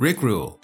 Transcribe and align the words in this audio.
Rick 0.00 0.22
Rule. 0.22 0.58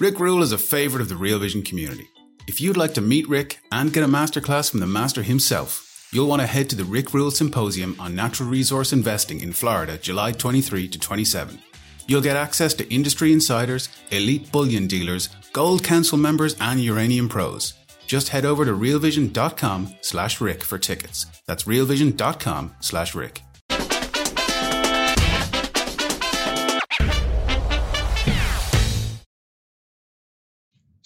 Rick 0.00 0.18
Rule 0.18 0.42
is 0.42 0.50
a 0.50 0.58
favorite 0.58 1.02
of 1.02 1.08
the 1.08 1.14
Real 1.14 1.38
Vision 1.38 1.62
community. 1.62 2.08
If 2.48 2.60
you'd 2.60 2.76
like 2.76 2.94
to 2.94 3.00
meet 3.00 3.28
Rick 3.28 3.60
and 3.70 3.92
get 3.92 4.02
a 4.02 4.08
masterclass 4.08 4.72
from 4.72 4.80
the 4.80 4.88
master 4.88 5.22
himself, 5.22 6.08
you'll 6.12 6.26
want 6.26 6.42
to 6.42 6.48
head 6.48 6.68
to 6.70 6.74
the 6.74 6.82
Rick 6.82 7.14
Rule 7.14 7.30
Symposium 7.30 7.94
on 8.00 8.16
Natural 8.16 8.48
Resource 8.48 8.92
Investing 8.92 9.40
in 9.40 9.52
Florida, 9.52 9.98
July 9.98 10.32
23 10.32 10.88
to 10.88 10.98
27. 10.98 11.60
You'll 12.08 12.22
get 12.22 12.34
access 12.34 12.74
to 12.74 12.92
industry 12.92 13.32
insiders, 13.32 13.88
elite 14.10 14.50
bullion 14.50 14.88
dealers, 14.88 15.28
gold 15.52 15.84
council 15.84 16.18
members, 16.18 16.56
and 16.60 16.80
uranium 16.80 17.28
pros. 17.28 17.74
Just 18.08 18.30
head 18.30 18.44
over 18.44 18.64
to 18.64 18.72
realvision.com 18.72 19.94
slash 20.00 20.40
Rick 20.40 20.64
for 20.64 20.76
tickets. 20.76 21.26
That's 21.46 21.64
realvision.com 21.64 22.74
slash 22.80 23.14
Rick. 23.14 23.42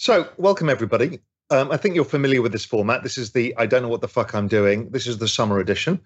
So, 0.07 0.29
welcome 0.37 0.69
everybody. 0.69 1.19
Um, 1.49 1.69
I 1.69 1.75
think 1.75 1.93
you're 1.93 2.05
familiar 2.05 2.41
with 2.41 2.53
this 2.53 2.63
format. 2.63 3.03
This 3.03 3.17
is 3.17 3.33
the 3.33 3.53
I 3.57 3.65
don't 3.65 3.81
know 3.81 3.89
what 3.89 3.99
the 3.99 4.07
fuck 4.07 4.33
I'm 4.33 4.47
doing. 4.47 4.89
This 4.89 5.05
is 5.05 5.17
the 5.17 5.27
summer 5.27 5.59
edition. 5.59 5.99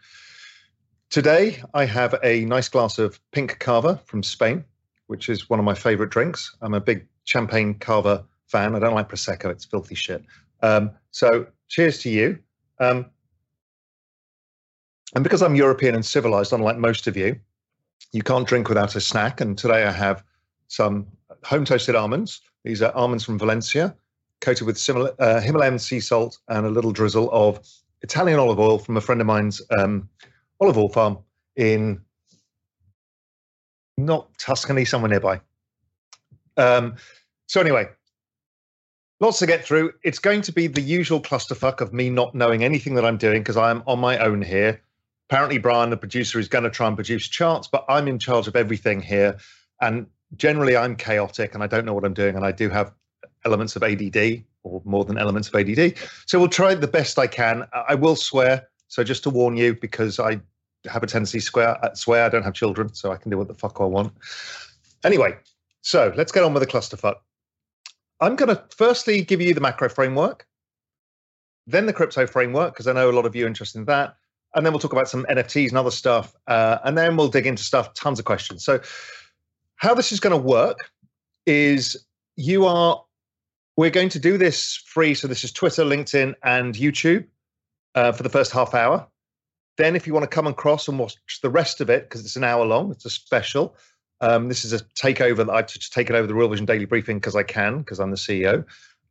Today, 1.11 1.61
I 1.75 1.85
have 1.85 2.15
a 2.23 2.43
nice 2.45 2.67
glass 2.67 2.97
of 2.97 3.19
pink 3.31 3.59
cava 3.59 4.01
from 4.05 4.23
Spain, 4.23 4.65
which 5.05 5.29
is 5.29 5.51
one 5.51 5.59
of 5.59 5.65
my 5.65 5.75
favorite 5.75 6.09
drinks. 6.09 6.57
I'm 6.63 6.73
a 6.73 6.81
big 6.81 7.05
champagne 7.25 7.75
cava 7.75 8.25
fan. 8.47 8.73
I 8.73 8.79
don't 8.79 8.95
like 8.95 9.07
Prosecco, 9.07 9.51
it's 9.51 9.65
filthy 9.65 9.93
shit. 9.93 10.25
Um, 10.63 10.89
so, 11.11 11.45
cheers 11.69 11.99
to 11.99 12.09
you. 12.09 12.39
Um, 12.79 13.05
and 15.13 15.23
because 15.23 15.43
I'm 15.43 15.53
European 15.53 15.93
and 15.93 16.03
civilized, 16.03 16.53
unlike 16.53 16.77
most 16.77 17.05
of 17.05 17.15
you, 17.15 17.39
you 18.11 18.23
can't 18.23 18.47
drink 18.47 18.67
without 18.67 18.95
a 18.95 18.99
snack. 18.99 19.41
And 19.41 19.55
today 19.55 19.83
I 19.83 19.91
have 19.91 20.23
some 20.69 21.05
home 21.43 21.65
toasted 21.65 21.95
almonds. 21.95 22.41
These 22.63 22.81
are 22.81 22.91
almonds 22.93 23.23
from 23.23 23.39
Valencia, 23.39 23.95
coated 24.41 24.67
with 24.67 24.77
similar, 24.77 25.13
uh, 25.19 25.41
Himalayan 25.41 25.79
sea 25.79 25.99
salt 25.99 26.39
and 26.47 26.65
a 26.65 26.69
little 26.69 26.91
drizzle 26.91 27.29
of 27.31 27.59
Italian 28.01 28.39
olive 28.39 28.59
oil 28.59 28.79
from 28.79 28.97
a 28.97 29.01
friend 29.01 29.21
of 29.21 29.27
mine's 29.27 29.61
um, 29.77 30.09
olive 30.59 30.77
oil 30.77 30.89
farm 30.89 31.17
in 31.55 32.01
not 33.97 34.27
Tuscany, 34.37 34.85
somewhere 34.85 35.09
nearby. 35.09 35.41
Um, 36.57 36.95
so 37.47 37.61
anyway, 37.61 37.87
lots 39.19 39.39
to 39.39 39.47
get 39.47 39.63
through. 39.63 39.93
It's 40.03 40.19
going 40.19 40.41
to 40.43 40.51
be 40.51 40.67
the 40.67 40.81
usual 40.81 41.21
clusterfuck 41.21 41.81
of 41.81 41.93
me 41.93 42.09
not 42.09 42.33
knowing 42.33 42.63
anything 42.63 42.95
that 42.95 43.05
I'm 43.05 43.17
doing 43.17 43.41
because 43.41 43.57
I'm 43.57 43.83
on 43.87 43.99
my 43.99 44.17
own 44.17 44.41
here. 44.41 44.81
Apparently, 45.29 45.59
Brian, 45.59 45.89
the 45.89 45.97
producer, 45.97 46.39
is 46.39 46.49
going 46.49 46.65
to 46.65 46.69
try 46.69 46.87
and 46.87 46.95
produce 46.95 47.27
charts, 47.27 47.67
but 47.67 47.85
I'm 47.87 48.07
in 48.07 48.19
charge 48.19 48.47
of 48.47 48.55
everything 48.55 49.01
here. 49.01 49.37
And 49.79 50.07
generally, 50.35 50.75
I'm 50.75 50.95
chaotic 50.95 51.53
and 51.53 51.63
I 51.63 51.67
don't 51.67 51.85
know 51.85 51.93
what 51.93 52.05
I'm 52.05 52.13
doing. 52.13 52.35
And 52.35 52.45
I 52.45 52.51
do 52.51 52.69
have 52.69 52.93
elements 53.45 53.75
of 53.75 53.83
ADD 53.83 54.43
or 54.63 54.81
more 54.85 55.05
than 55.05 55.17
elements 55.17 55.49
of 55.49 55.55
ADD. 55.55 55.95
So 56.25 56.39
we'll 56.39 56.49
try 56.49 56.75
the 56.75 56.87
best 56.87 57.17
I 57.17 57.27
can. 57.27 57.65
I 57.73 57.95
will 57.95 58.15
swear. 58.15 58.67
So 58.87 59.03
just 59.03 59.23
to 59.23 59.29
warn 59.29 59.57
you, 59.57 59.75
because 59.75 60.19
I 60.19 60.39
have 60.85 61.03
a 61.03 61.07
tendency 61.07 61.39
to 61.39 61.45
swear, 61.45 61.83
uh, 61.83 61.93
swear 61.93 62.25
I 62.25 62.29
don't 62.29 62.43
have 62.43 62.53
children, 62.53 62.93
so 62.93 63.11
I 63.11 63.17
can 63.17 63.31
do 63.31 63.37
what 63.37 63.47
the 63.47 63.53
fuck 63.53 63.79
I 63.79 63.85
want. 63.85 64.13
Anyway, 65.03 65.37
so 65.81 66.13
let's 66.15 66.31
get 66.31 66.43
on 66.43 66.53
with 66.53 66.61
the 66.61 66.67
clusterfuck. 66.67 67.15
I'm 68.19 68.35
going 68.35 68.55
to 68.55 68.63
firstly 68.75 69.23
give 69.23 69.41
you 69.41 69.53
the 69.53 69.61
macro 69.61 69.89
framework, 69.89 70.45
then 71.65 71.85
the 71.85 71.93
crypto 71.93 72.27
framework, 72.27 72.73
because 72.73 72.87
I 72.87 72.93
know 72.93 73.09
a 73.09 73.13
lot 73.13 73.25
of 73.25 73.35
you 73.35 73.45
are 73.45 73.47
interested 73.47 73.79
in 73.79 73.85
that. 73.85 74.15
And 74.53 74.65
then 74.65 74.73
we'll 74.73 74.81
talk 74.81 74.91
about 74.91 75.07
some 75.07 75.25
NFTs 75.29 75.69
and 75.69 75.77
other 75.77 75.91
stuff. 75.91 76.35
Uh, 76.45 76.79
and 76.83 76.97
then 76.97 77.15
we'll 77.15 77.29
dig 77.29 77.47
into 77.47 77.63
stuff, 77.63 77.93
tons 77.93 78.19
of 78.19 78.25
questions. 78.25 78.65
So, 78.65 78.81
how 79.81 79.95
this 79.95 80.11
is 80.11 80.19
going 80.19 80.31
to 80.31 80.47
work 80.47 80.91
is 81.47 81.97
you 82.37 82.65
are, 82.65 83.03
we're 83.77 83.89
going 83.89 84.09
to 84.09 84.19
do 84.19 84.37
this 84.37 84.75
free. 84.75 85.15
So, 85.15 85.27
this 85.27 85.43
is 85.43 85.51
Twitter, 85.51 85.83
LinkedIn, 85.83 86.35
and 86.43 86.75
YouTube 86.75 87.25
uh, 87.95 88.11
for 88.11 88.21
the 88.21 88.29
first 88.29 88.51
half 88.51 88.75
hour. 88.75 89.07
Then, 89.77 89.95
if 89.95 90.05
you 90.05 90.13
want 90.13 90.23
to 90.23 90.29
come 90.29 90.45
across 90.45 90.87
and 90.87 90.99
watch 90.99 91.15
the 91.41 91.49
rest 91.49 91.81
of 91.81 91.89
it, 91.89 92.03
because 92.03 92.23
it's 92.23 92.35
an 92.35 92.43
hour 92.43 92.63
long, 92.63 92.91
it's 92.91 93.05
a 93.05 93.09
special. 93.09 93.75
Um, 94.21 94.49
this 94.49 94.63
is 94.63 94.71
a 94.71 94.79
takeover 94.79 95.37
that 95.37 95.49
I've 95.49 95.65
just 95.65 95.91
taken 95.91 96.15
over 96.15 96.27
the 96.27 96.35
Real 96.35 96.47
Vision 96.47 96.67
Daily 96.67 96.85
Briefing 96.85 97.17
because 97.17 97.35
I 97.35 97.41
can, 97.41 97.79
because 97.79 97.99
I'm 97.99 98.11
the 98.11 98.17
CEO. 98.17 98.63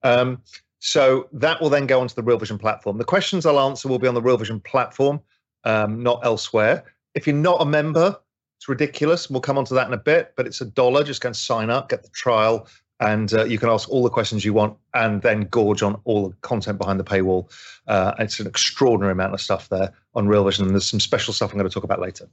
Um, 0.05 0.41
so 0.79 1.29
that 1.33 1.61
will 1.61 1.69
then 1.69 1.89
go 1.89 2.01
onto 2.01 2.15
the 2.15 2.23
Real 2.23 2.39
Vision 2.39 2.59
platform. 2.59 2.99
The 2.99 3.05
questions 3.05 3.45
I'll 3.45 3.59
answer 3.59 3.89
will 3.89 3.99
be 3.99 4.07
on 4.07 4.15
the 4.15 4.23
Real 4.23 4.37
Vision 4.37 4.61
platform, 4.61 5.21
um, 5.65 6.01
not 6.01 6.25
elsewhere. 6.25 6.85
If 7.15 7.27
you're 7.27 7.35
not 7.35 7.61
a 7.61 7.67
member, 7.67 8.17
it's 8.61 8.69
ridiculous. 8.69 9.31
We'll 9.31 9.41
come 9.41 9.57
onto 9.57 9.75
that 9.75 9.87
in 9.87 9.95
a 9.95 9.97
bit, 9.97 10.35
but 10.37 10.47
it's 10.47 10.61
a 10.61 10.67
dollar. 10.67 11.03
Just 11.03 11.23
go 11.23 11.29
and 11.29 11.37
sign 11.37 11.71
up, 11.71 11.89
get 11.89 12.03
the 12.03 12.11
trial, 12.11 12.69
and 13.01 13.33
uh, 13.33 13.45
you 13.45 13.59
can 13.59 13.71
ask 13.71 13.89
all 13.89 14.03
the 14.03 14.11
questions 14.11 14.45
you 14.45 14.53
want 14.53 14.77
and 14.93 15.23
then 15.23 15.45
gorge 15.45 15.83
on 15.83 15.99
all 16.05 16.29
the 16.29 16.37
content 16.43 16.77
behind 16.77 17.01
the 17.01 17.05
paywall. 17.05 17.51
Uh, 17.87 18.13
it's 18.19 18.39
an 18.39 18.47
extraordinary 18.47 19.13
amount 19.13 19.33
of 19.33 19.41
stuff 19.41 19.71
there 19.71 19.95
on 20.15 20.29
Real 20.29 20.45
Vision, 20.45 20.67
and 20.67 20.75
there's 20.75 20.85
some 20.85 21.01
special 21.01 21.33
stuff 21.33 21.51
I'm 21.51 21.59
going 21.59 21.71
to 21.71 21.73
talk 21.73 21.85
about 21.85 22.01
later. 22.01 22.29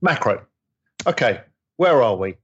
Macro. 0.00 0.46
Okay, 1.04 1.40
where 1.78 2.00
are 2.00 2.14
we? 2.14 2.36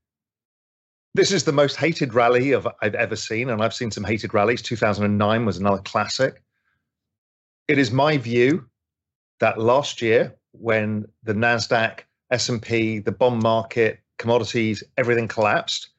This 1.14 1.30
is 1.30 1.44
the 1.44 1.52
most 1.52 1.76
hated 1.76 2.12
rally 2.12 2.50
of, 2.50 2.66
I've 2.82 2.96
ever 2.96 3.14
seen, 3.14 3.50
and 3.50 3.62
I've 3.62 3.74
seen 3.74 3.92
some 3.92 4.02
hated 4.02 4.34
rallies. 4.34 4.62
2009 4.62 5.46
was 5.46 5.58
another 5.58 5.82
classic. 5.82 6.42
It 7.68 7.78
is 7.78 7.92
my 7.92 8.18
view 8.18 8.66
that 9.38 9.60
last 9.60 10.02
year, 10.02 10.34
when 10.50 11.06
the 11.22 11.34
Nasdaq, 11.34 12.00
S&P, 12.30 12.98
the 12.98 13.12
bond 13.12 13.42
market, 13.42 14.00
commodities, 14.18 14.82
everything 14.96 15.28
collapsed, 15.28 15.90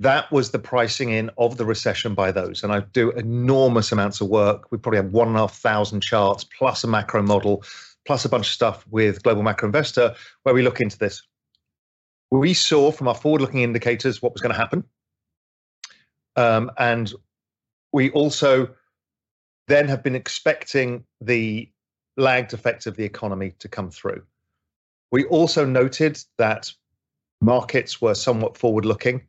that 0.00 0.30
was 0.32 0.50
the 0.50 0.58
pricing 0.58 1.10
in 1.10 1.30
of 1.38 1.56
the 1.56 1.64
recession 1.64 2.14
by 2.14 2.32
those. 2.32 2.64
And 2.64 2.72
I 2.72 2.80
do 2.80 3.10
enormous 3.12 3.92
amounts 3.92 4.20
of 4.20 4.28
work. 4.28 4.70
We 4.70 4.78
probably 4.78 4.98
have 4.98 5.12
one 5.12 5.28
and 5.28 5.36
a 5.36 5.40
half 5.40 5.56
thousand 5.56 6.02
charts, 6.02 6.44
plus 6.44 6.82
a 6.82 6.88
macro 6.88 7.22
model, 7.22 7.62
plus 8.04 8.24
a 8.24 8.28
bunch 8.28 8.48
of 8.48 8.52
stuff 8.52 8.84
with 8.90 9.22
Global 9.22 9.42
Macro 9.42 9.66
Investor, 9.66 10.14
where 10.42 10.54
we 10.54 10.62
look 10.62 10.80
into 10.80 10.98
this 10.98 11.22
we 12.32 12.54
saw 12.54 12.90
from 12.90 13.08
our 13.08 13.14
forward 13.14 13.42
looking 13.42 13.60
indicators 13.60 14.22
what 14.22 14.32
was 14.32 14.40
going 14.40 14.54
to 14.54 14.58
happen. 14.58 14.84
Um, 16.34 16.70
and 16.78 17.12
we 17.92 18.10
also 18.10 18.70
then 19.68 19.86
have 19.88 20.02
been 20.02 20.14
expecting 20.14 21.04
the 21.20 21.70
lagged 22.16 22.54
effect 22.54 22.86
of 22.86 22.96
the 22.96 23.04
economy 23.04 23.52
to 23.58 23.68
come 23.68 23.90
through. 23.90 24.22
We 25.12 25.24
also 25.26 25.64
noted 25.64 26.18
that 26.38 26.72
markets 27.40 28.00
were 28.00 28.14
somewhat 28.14 28.56
forward 28.56 28.86
looking 28.86 29.22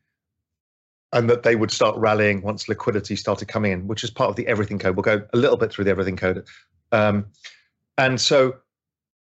and 1.12 1.30
that 1.30 1.44
they 1.44 1.56
would 1.56 1.72
start 1.72 1.96
rallying 1.98 2.42
once 2.42 2.68
liquidity 2.68 3.16
started 3.16 3.48
coming 3.48 3.74
in, 3.74 3.88
which 3.88 4.04
is 4.04 4.10
part 4.10 4.30
of 4.30 4.36
the 4.38 4.48
everything 4.48 4.80
code. 4.80 4.96
We'll 4.96 5.04
go 5.04 5.24
a 5.34 5.38
little 5.38 5.58
bit 5.58 5.72
through 5.72 5.86
the 5.86 5.92
everything 5.92 6.16
code. 6.16 6.48
Um, 6.92 7.26
and 7.98 8.20
so 8.20 8.56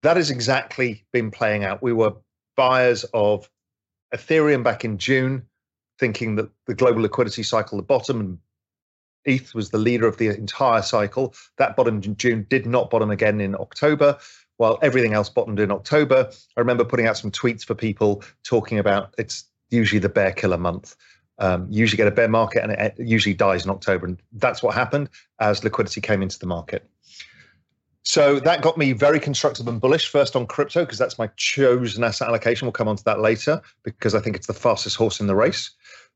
that 0.03 0.15
has 0.15 0.29
exactly 0.29 1.03
been 1.11 1.31
playing 1.31 1.63
out. 1.63 1.81
We 1.81 1.91
were 1.91 2.13
buyers 2.55 3.03
of 3.13 3.49
Ethereum 4.13 4.63
back 4.63 4.85
in 4.85 4.97
June, 4.97 5.43
thinking 5.99 6.35
that 6.35 6.49
the 6.67 6.75
global 6.75 7.01
liquidity 7.01 7.43
cycle, 7.43 7.77
the 7.77 7.83
bottom, 7.83 8.19
and 8.19 8.37
ETH 9.25 9.55
was 9.55 9.71
the 9.71 9.77
leader 9.77 10.07
of 10.07 10.17
the 10.17 10.27
entire 10.27 10.81
cycle. 10.81 11.33
That 11.57 11.75
bottomed 11.75 12.05
in 12.05 12.15
June, 12.15 12.45
did 12.49 12.65
not 12.65 12.89
bottom 12.89 13.09
again 13.09 13.41
in 13.41 13.55
October, 13.55 14.19
while 14.63 14.79
everything 14.81 15.11
else 15.11 15.27
bottomed 15.27 15.59
in 15.59 15.71
October. 15.71 16.29
I 16.55 16.59
remember 16.61 16.85
putting 16.85 17.05
out 17.05 17.17
some 17.17 17.31
tweets 17.31 17.65
for 17.65 17.75
people 17.75 18.23
talking 18.43 18.79
about 18.79 19.13
it's 19.17 19.43
usually 19.71 19.99
the 19.99 20.07
bear 20.07 20.31
killer 20.31 20.57
month. 20.57 20.95
Um, 21.39 21.67
usually 21.69 21.97
get 21.97 22.07
a 22.07 22.11
bear 22.11 22.29
market 22.29 22.63
and 22.63 22.71
it 22.71 22.95
usually 22.97 23.33
dies 23.33 23.65
in 23.65 23.71
October. 23.71 24.05
And 24.05 24.21
that's 24.31 24.63
what 24.63 24.73
happened 24.73 25.09
as 25.39 25.65
liquidity 25.65 25.99
came 25.99 26.21
into 26.21 26.39
the 26.39 26.45
market. 26.45 26.89
So 28.03 28.39
that 28.39 28.61
got 28.61 28.77
me 28.77 28.93
very 28.93 29.19
constructive 29.19 29.67
and 29.67 29.81
bullish 29.81 30.07
first 30.07 30.33
on 30.33 30.47
crypto 30.47 30.85
because 30.85 30.97
that's 30.97 31.19
my 31.19 31.27
chosen 31.35 32.01
asset 32.01 32.29
allocation. 32.29 32.65
We'll 32.65 32.71
come 32.71 32.87
on 32.87 32.95
to 32.95 33.03
that 33.03 33.19
later 33.19 33.61
because 33.83 34.15
I 34.15 34.21
think 34.21 34.37
it's 34.37 34.47
the 34.47 34.53
fastest 34.53 34.95
horse 34.95 35.19
in 35.19 35.27
the 35.27 35.35
race. 35.35 35.71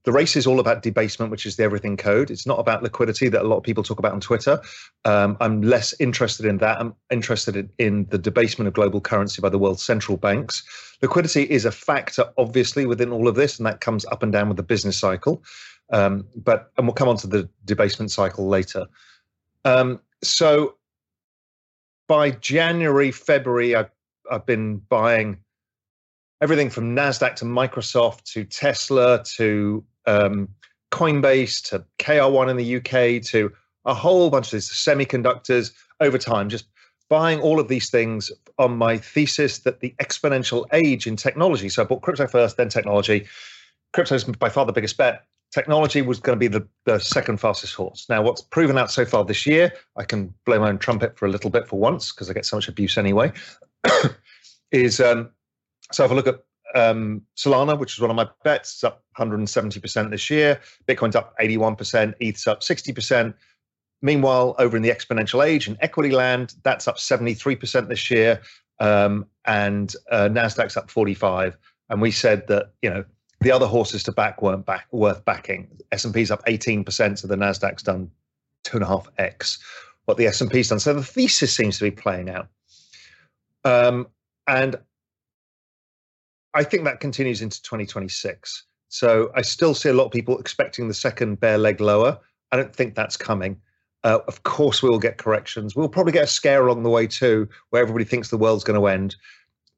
The 0.08 0.14
race 0.14 0.38
is 0.38 0.48
all 0.48 0.62
about 0.62 0.84
debasement, 0.84 1.32
which 1.32 1.46
is 1.46 1.58
the 1.58 1.64
everything 1.64 1.98
code. 1.98 2.32
It's 2.32 2.48
not 2.48 2.60
about 2.60 2.82
liquidity 2.82 3.28
that 3.28 3.42
a 3.42 3.44
lot 3.44 3.58
of 3.58 3.64
people 3.64 3.84
talk 3.84 4.00
about 4.00 4.14
on 4.14 4.22
Twitter. 4.22 4.62
Um, 5.04 5.36
I'm 5.42 5.62
less 5.62 5.94
interested 6.00 6.46
in 6.46 6.60
that. 6.60 6.80
I'm 6.80 6.96
interested 7.12 7.58
in, 7.58 7.70
in 7.78 8.06
the 8.06 8.18
debasement 8.18 8.70
of 8.70 8.74
global 8.74 9.02
currency 9.02 9.42
by 9.42 9.50
the 9.50 9.58
world's 9.58 9.84
central 9.84 10.16
banks. 10.16 10.64
Liquidity 11.02 11.44
is 11.44 11.66
a 11.66 11.74
factor, 11.74 12.24
obviously, 12.38 12.86
within 12.86 13.12
all 13.12 13.28
of 13.28 13.36
this, 13.36 13.58
and 13.58 13.66
that 13.66 13.82
comes 13.82 14.06
up 14.06 14.24
and 14.24 14.32
down 14.32 14.48
with 14.48 14.56
the 14.56 14.64
business 14.64 14.98
cycle. 14.98 15.44
Um, 15.90 16.26
but 16.38 16.72
and 16.78 16.88
we'll 16.88 16.94
come 16.94 17.10
on 17.10 17.18
to 17.18 17.28
the 17.28 17.50
debasement 17.66 18.10
cycle 18.10 18.48
later. 18.48 18.86
Um, 19.66 20.00
so 20.24 20.76
by 22.08 22.32
January, 22.32 23.12
February, 23.12 23.76
I've, 23.76 23.92
I've 24.32 24.46
been 24.46 24.78
buying 24.78 25.40
everything 26.42 26.70
from 26.70 26.96
NASDAQ 26.96 27.36
to 27.36 27.46
Microsoft 27.46 28.24
to 28.32 28.46
Tesla 28.46 29.22
to 29.36 29.84
um, 30.08 30.50
Coinbase 30.92 31.62
to 31.70 31.86
KR1 32.00 32.50
in 32.50 32.58
the 32.58 32.78
UK 32.78 33.24
to 33.26 33.52
a 33.86 33.94
whole 33.94 34.30
bunch 34.30 34.48
of 34.48 34.52
these 34.52 34.70
semiconductors 34.70 35.72
over 36.00 36.18
time, 36.18 36.50
just 36.50 36.66
buying 37.10 37.40
all 37.40 37.60
of 37.60 37.68
these 37.68 37.90
things 37.90 38.32
on 38.58 38.78
my 38.78 38.98
thesis 38.98 39.60
that 39.60 39.80
the 39.80 39.94
exponential 40.02 40.66
age 40.74 41.08
in 41.08 41.16
technology. 41.16 41.70
So 41.70 41.84
I 41.84 41.86
bought 41.86 42.02
crypto 42.02 42.28
first, 42.28 42.58
then 42.58 42.70
technology, 42.70 43.28
crypto 43.94 44.16
is 44.16 44.24
by 44.24 44.50
far 44.50 44.66
the 44.66 44.74
biggest 44.74 44.98
bet. 44.98 45.24
Technology 45.54 46.02
was 46.02 46.20
going 46.20 46.38
to 46.38 46.40
be 46.40 46.48
the, 46.48 46.68
the 46.86 47.00
second 47.00 47.40
fastest 47.40 47.74
horse. 47.74 48.06
Now, 48.10 48.22
what's 48.22 48.42
proven 48.42 48.78
out 48.78 48.92
so 48.92 49.06
far 49.06 49.24
this 49.24 49.46
year, 49.46 49.72
I 49.96 50.04
can 50.04 50.34
blow 50.46 50.60
my 50.60 50.70
own 50.70 50.78
trumpet 50.78 51.18
for 51.18 51.26
a 51.26 51.30
little 51.30 51.50
bit 51.50 51.68
for 51.68 51.80
once 51.80 52.12
because 52.12 52.30
I 52.30 52.34
get 52.34 52.46
so 52.46 52.58
much 52.58 52.68
abuse 52.68 52.98
anyway, 52.98 53.32
is 54.72 55.00
um, 55.00 55.30
so 55.94 56.04
if 56.04 56.12
I 56.12 56.16
look 56.16 56.28
at 56.28 56.44
um, 56.78 57.22
Solana, 57.36 57.78
which 57.78 57.94
is 57.94 58.00
one 58.00 58.10
of 58.10 58.16
my 58.16 58.28
bets, 58.44 58.74
it's 58.74 58.84
up 58.84 59.04
170% 59.18 60.12
this 60.12 60.30
year. 60.30 60.60
Bitcoin's 60.88 61.16
up 61.16 61.34
81%, 61.40 62.14
ETH's 62.22 62.48
up 62.48 62.62
60%. 62.62 63.34
Meanwhile, 64.02 64.56
over 64.60 64.78
in 64.78 64.84
the 64.84 64.92
exponential 64.92 65.46
age 65.46 65.68
in 65.68 65.78
equity 65.82 66.12
land, 66.12 66.54
that's 66.64 66.88
up 66.88 66.98
73% 66.98 67.88
this 67.88 68.12
year, 68.12 68.42
um, 68.80 69.26
and 69.46 69.96
uh, 70.12 70.30
Nasdaq's 70.30 70.78
up 70.78 70.92
45. 70.92 71.58
And 71.90 72.02
we 72.02 72.12
said 72.12 72.48
that 72.48 72.74
you 72.84 72.90
know 72.92 73.04
the 73.42 73.52
other 73.52 73.66
horses 73.66 74.04
to 74.04 74.12
back 74.12 74.42
weren't 74.42 74.68
back, 74.68 74.86
worth 74.92 75.26
backing. 75.26 75.68
S&P's 75.92 76.30
up 76.30 76.46
18%, 76.46 77.18
so 77.18 77.28
the 77.28 77.36
Nasdaq's 77.36 77.82
done 77.82 78.12
two 78.64 78.78
and 78.78 78.84
a 78.84 78.88
half 78.88 79.08
x 79.18 79.58
what 80.08 80.18
the 80.18 80.26
S&P's 80.28 80.70
done. 80.70 80.80
So 80.80 80.94
the 80.94 81.04
thesis 81.04 81.54
seems 81.54 81.78
to 81.78 81.84
be 81.84 81.92
playing 81.92 82.30
out. 82.30 82.48
Um, 83.66 84.08
and 84.48 84.78
I 86.58 86.64
think 86.64 86.84
that 86.84 87.00
continues 87.00 87.42
into 87.42 87.62
2026. 87.62 88.64
So 88.90 89.32
I 89.36 89.42
still 89.42 89.74
see 89.74 89.90
a 89.90 89.94
lot 89.94 90.06
of 90.06 90.12
people 90.12 90.38
expecting 90.40 90.88
the 90.88 90.94
second 90.94 91.40
bear 91.40 91.58
leg 91.58 91.80
lower. 91.80 92.20
I 92.52 92.58
don't 92.58 92.76
think 92.76 92.96
that's 92.96 93.18
coming. 93.18 93.60
Uh, 94.04 94.20
of 94.28 94.44
course, 94.44 94.82
we 94.82 94.90
will 94.90 95.00
get 95.00 95.18
corrections. 95.18 95.76
We'll 95.76 95.90
probably 95.90 96.14
get 96.14 96.24
a 96.24 96.28
scare 96.28 96.66
along 96.66 96.84
the 96.84 96.90
way 96.90 97.08
too, 97.08 97.48
where 97.70 97.82
everybody 97.82 98.06
thinks 98.06 98.30
the 98.30 98.38
world's 98.38 98.64
going 98.64 98.80
to 98.80 98.88
end 98.88 99.16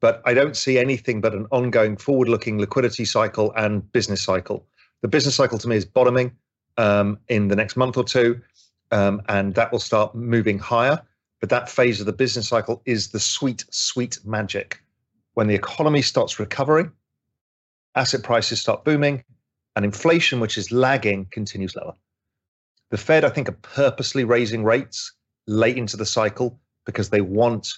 but 0.02 0.22
I 0.26 0.34
don't 0.34 0.56
see 0.56 0.78
anything 0.78 1.22
but 1.22 1.34
an 1.34 1.46
ongoing 1.52 1.98
forward 1.98 2.30
looking 2.30 2.60
liquidity 2.60 3.06
cycle 3.06 3.54
and 3.56 3.90
business 3.92 4.22
cycle. 4.22 4.66
The 5.02 5.08
business 5.08 5.36
cycle 5.36 5.58
to 5.58 5.68
me 5.68 5.76
is 5.76 5.86
bottoming 5.86 6.31
um, 6.78 7.20
in 7.28 7.48
the 7.48 7.56
next 7.56 7.76
month 7.76 7.98
or 7.98 8.04
two, 8.04 8.40
um, 8.92 9.22
and 9.28 9.56
that 9.56 9.72
will 9.72 9.80
start 9.80 10.16
moving 10.16 10.60
higher. 10.60 11.02
But 11.40 11.50
that 11.50 11.70
phase 11.70 12.00
of 12.00 12.06
the 12.06 12.14
business 12.14 12.50
cycle 12.50 12.81
is 12.86 13.10
the 13.10 13.20
sweet, 13.20 13.66
sweet 13.72 14.20
magic. 14.26 14.81
When 15.39 15.47
the 15.47 15.56
economy 15.56 16.01
starts 16.01 16.38
recovering, 16.38 16.91
asset 17.95 18.24
prices 18.24 18.59
start 18.59 18.83
booming, 18.83 19.24
and 19.77 19.86
inflation, 19.86 20.41
which 20.41 20.57
is 20.57 20.69
lagging, 20.69 21.27
continues 21.31 21.77
lower. 21.77 21.94
The 22.91 22.97
Fed, 22.97 23.24
I 23.24 23.30
think, 23.30 23.47
are 23.47 23.53
purposely 23.62 24.25
raising 24.25 24.65
rates 24.65 25.13
late 25.47 25.77
into 25.77 25.95
the 25.95 26.06
cycle 26.06 26.59
because 26.86 27.09
they 27.09 27.21
want 27.21 27.71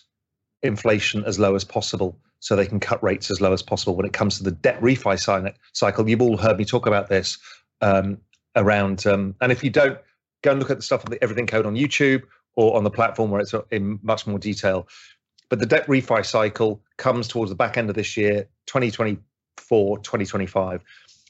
inflation 0.64 1.24
as 1.24 1.38
low 1.38 1.54
as 1.54 1.64
possible 1.64 2.18
so 2.40 2.56
they 2.56 2.66
can 2.66 2.80
cut 2.80 3.04
rates 3.04 3.30
as 3.30 3.42
low 3.42 3.54
as 3.54 3.62
possible 3.62 3.96
when 3.96 4.08
it 4.08 4.14
comes 4.14 4.40
to 4.40 4.44
the 4.44 4.50
debt 4.50 4.82
refi 4.82 5.54
cycle. 5.74 6.10
You've 6.10 6.22
all 6.24 6.38
heard 6.38 6.58
me 6.58 6.66
talk 6.66 6.88
about 6.88 7.10
this 7.10 7.38
um, 7.82 8.18
around, 8.56 9.06
um, 9.06 9.36
and 9.40 9.52
if 9.52 9.64
you 9.64 9.70
don't, 9.70 10.00
go 10.42 10.50
and 10.50 10.60
look 10.60 10.72
at 10.72 10.78
the 10.78 10.84
stuff 10.84 11.06
on 11.06 11.12
the 11.12 11.24
Everything 11.24 11.46
Code 11.46 11.68
on 11.68 11.76
YouTube 11.76 12.24
or 12.56 12.76
on 12.76 12.84
the 12.84 12.90
platform 12.90 13.30
where 13.30 13.40
it's 13.40 13.54
in 13.70 14.00
much 14.02 14.26
more 14.26 14.40
detail. 14.40 14.88
But 15.52 15.60
the 15.60 15.68
debt 15.68 15.86
refi 15.86 16.26
cycle 16.26 16.82
comes 17.02 17.28
towards 17.28 17.50
the 17.50 17.56
back 17.56 17.78
end 17.78 17.90
of 17.90 17.96
this 17.96 18.16
year, 18.16 18.48
2024, 18.68 19.98
2025. 19.98 20.84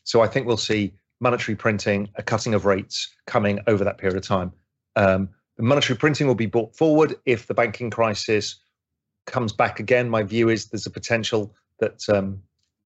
So 0.04 0.22
I 0.22 0.28
think 0.28 0.46
we'll 0.46 0.58
see 0.58 0.94
monetary 1.22 1.56
printing, 1.56 2.10
a 2.16 2.24
cutting 2.24 2.54
of 2.54 2.66
rates 2.66 3.10
coming 3.26 3.60
over 3.68 3.86
that 3.86 3.98
period 3.98 4.18
of 4.18 4.24
time. 4.24 4.52
Um, 4.98 5.30
the 5.56 5.64
monetary 5.64 5.98
printing 5.98 6.28
will 6.28 6.36
be 6.36 6.46
brought 6.46 6.76
forward 6.76 7.16
if 7.26 7.48
the 7.48 7.54
banking 7.54 7.90
crisis 7.90 8.60
comes 9.26 9.54
back 9.54 9.80
again, 9.80 10.10
my 10.10 10.24
view 10.24 10.50
is 10.50 10.66
there's 10.66 10.88
a 10.88 10.92
potential 10.92 11.56
that 11.80 12.02
um, 12.10 12.42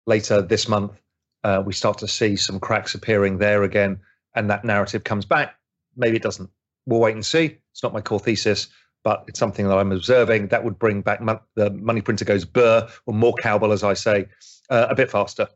later 0.05 0.41
this 0.41 0.67
month 0.67 1.01
uh, 1.43 1.63
we 1.65 1.73
start 1.73 1.97
to 1.97 2.07
see 2.07 2.35
some 2.35 2.59
cracks 2.59 2.93
appearing 2.93 3.39
there 3.39 3.63
again, 3.63 3.99
and 4.35 4.49
that 4.49 4.63
narrative 4.63 5.03
comes 5.03 5.25
back. 5.25 5.55
Maybe 5.95 6.17
it 6.17 6.23
doesn't. 6.23 6.49
We'll 6.85 6.99
wait 6.99 7.15
and 7.15 7.25
see. 7.25 7.57
It's 7.71 7.81
not 7.81 7.93
my 7.93 8.01
core 8.01 8.19
thesis, 8.19 8.67
but 9.05 9.23
it's 9.27 9.37
something 9.39 9.67
that 9.67 9.77
I'm 9.77 9.91
observing 9.91 10.47
that 10.47 10.63
would 10.63 10.79
bring 10.79 11.01
back 11.01 11.21
mon- 11.21 11.39
the 11.53 11.69
money 11.69 12.01
printer 12.01 12.25
goes 12.25 12.43
burr 12.43 12.89
or 13.05 13.13
more 13.13 13.35
cowbell, 13.35 13.71
as 13.71 13.83
I 13.83 13.93
say, 13.93 14.25
uh, 14.71 14.87
a 14.89 14.95
bit 14.95 15.11
faster. 15.11 15.47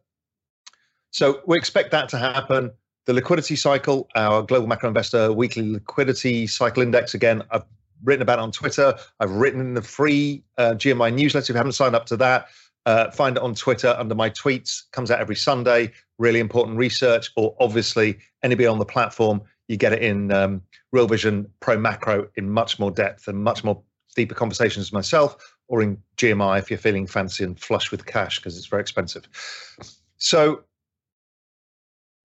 So 1.09 1.41
we 1.47 1.57
expect 1.57 1.89
that 1.91 2.07
to 2.09 2.17
happen. 2.19 2.71
The 3.07 3.13
liquidity 3.13 3.55
cycle, 3.55 4.07
our 4.15 4.43
global 4.43 4.67
macro 4.67 4.87
investor 4.87 5.33
weekly 5.33 5.71
liquidity 5.71 6.45
cycle 6.45 6.83
index, 6.83 7.15
again, 7.15 7.41
I've 7.49 7.63
written 8.03 8.21
about 8.21 8.37
on 8.37 8.51
Twitter. 8.51 8.93
I've 9.19 9.31
written 9.31 9.59
in 9.59 9.73
the 9.73 9.81
free 9.81 10.43
uh, 10.59 10.75
GMI 10.75 11.11
newsletter. 11.11 11.45
If 11.45 11.49
you 11.49 11.55
haven't 11.55 11.71
signed 11.71 11.95
up 11.95 12.05
to 12.05 12.17
that, 12.17 12.49
uh, 12.85 13.09
find 13.09 13.35
it 13.35 13.41
on 13.41 13.55
Twitter 13.55 13.95
under 13.97 14.13
my 14.13 14.29
tweets. 14.29 14.83
Comes 14.91 15.09
out 15.09 15.19
every 15.19 15.35
Sunday. 15.35 15.91
Really 16.19 16.39
important 16.39 16.77
research. 16.77 17.31
Or 17.35 17.55
obviously, 17.59 18.19
anybody 18.43 18.67
on 18.67 18.77
the 18.77 18.85
platform, 18.85 19.41
you 19.69 19.77
get 19.77 19.93
it 19.93 20.01
in 20.01 20.33
um, 20.33 20.61
Real 20.91 21.07
Vision 21.07 21.49
Pro 21.61 21.77
Macro 21.77 22.27
in 22.35 22.49
much 22.49 22.79
more 22.79 22.91
depth 22.91 23.27
and 23.27 23.41
much 23.41 23.63
more 23.63 23.81
deeper 24.15 24.35
conversations 24.35 24.87
with 24.87 24.93
myself, 24.93 25.55
or 25.69 25.81
in 25.81 25.97
GMI 26.17 26.59
if 26.59 26.69
you're 26.69 26.79
feeling 26.79 27.07
fancy 27.07 27.43
and 27.43 27.57
flush 27.57 27.91
with 27.91 28.05
cash 28.05 28.39
because 28.39 28.57
it's 28.57 28.65
very 28.65 28.81
expensive. 28.81 29.29
So 30.17 30.63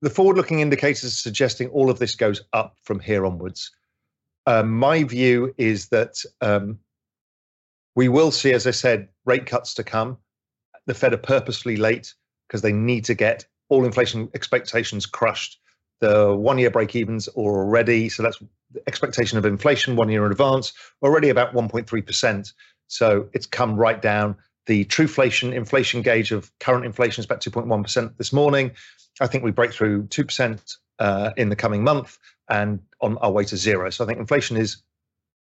the 0.01 0.11
forward-looking 0.11 0.61
indicators 0.61 1.05
are 1.05 1.11
suggesting 1.11 1.69
all 1.69 1.91
of 1.91 1.99
this 1.99 2.17
goes 2.17 2.43
up 2.55 2.77
from 2.83 2.99
here 2.99 3.27
onwards. 3.27 3.71
Um, 4.47 4.71
my 4.73 5.05
view 5.05 5.55
is 5.59 5.89
that 5.89 6.23
um, 6.41 6.79
we 7.95 8.09
will 8.09 8.31
see, 8.31 8.53
as 8.53 8.67
I 8.67 8.71
said, 8.71 9.09
rate 9.27 9.47
cuts 9.47 9.75
to 9.75 9.85
come. 9.85 10.17
The 10.87 10.95
Fed 10.95 11.13
are 11.13 11.19
purposely 11.19 11.77
late 11.77 12.15
because 12.49 12.63
they 12.63 12.73
need 12.73 13.05
to 13.07 13.15
get 13.15 13.47
all 13.69 13.85
inflation 13.85 14.31
expectations 14.35 15.07
crushed. 15.07 15.59
The 16.05 16.35
one 16.35 16.59
year 16.59 16.69
break 16.69 16.95
evens 16.95 17.29
already, 17.29 18.11
so 18.11 18.23
that's 18.23 18.39
the 18.73 18.83
expectation 18.87 19.39
of 19.39 19.47
inflation 19.47 19.97
one 19.97 20.11
year 20.11 20.27
in 20.27 20.33
advance, 20.33 20.75
already 21.03 21.31
about 21.31 21.55
1.3%. 21.55 22.53
So 22.89 23.27
it's 23.33 23.47
come 23.47 23.75
right 23.75 24.03
down. 24.03 24.37
The 24.67 24.85
true 24.85 25.07
inflation 25.07 25.55
inflation 25.55 26.03
gauge 26.03 26.31
of 26.31 26.53
current 26.61 26.85
inflation 26.85 27.23
is 27.23 27.25
about 27.25 27.41
2.1% 27.41 28.19
this 28.19 28.35
morning. 28.35 28.73
I 29.23 29.27
think 29.27 29.45
we 29.45 29.51
break 29.51 29.73
through 29.73 30.03
2% 30.09 30.77
uh, 30.99 31.31
in 31.39 31.49
the 31.49 31.57
coming 31.57 31.83
month 31.83 32.19
and 32.51 32.81
on 33.01 33.17
our 33.19 33.33
way 33.33 33.45
to 33.45 33.57
zero. 33.57 33.89
So 33.89 34.05
I 34.05 34.07
think 34.07 34.19
inflation 34.19 34.59
is 34.59 34.83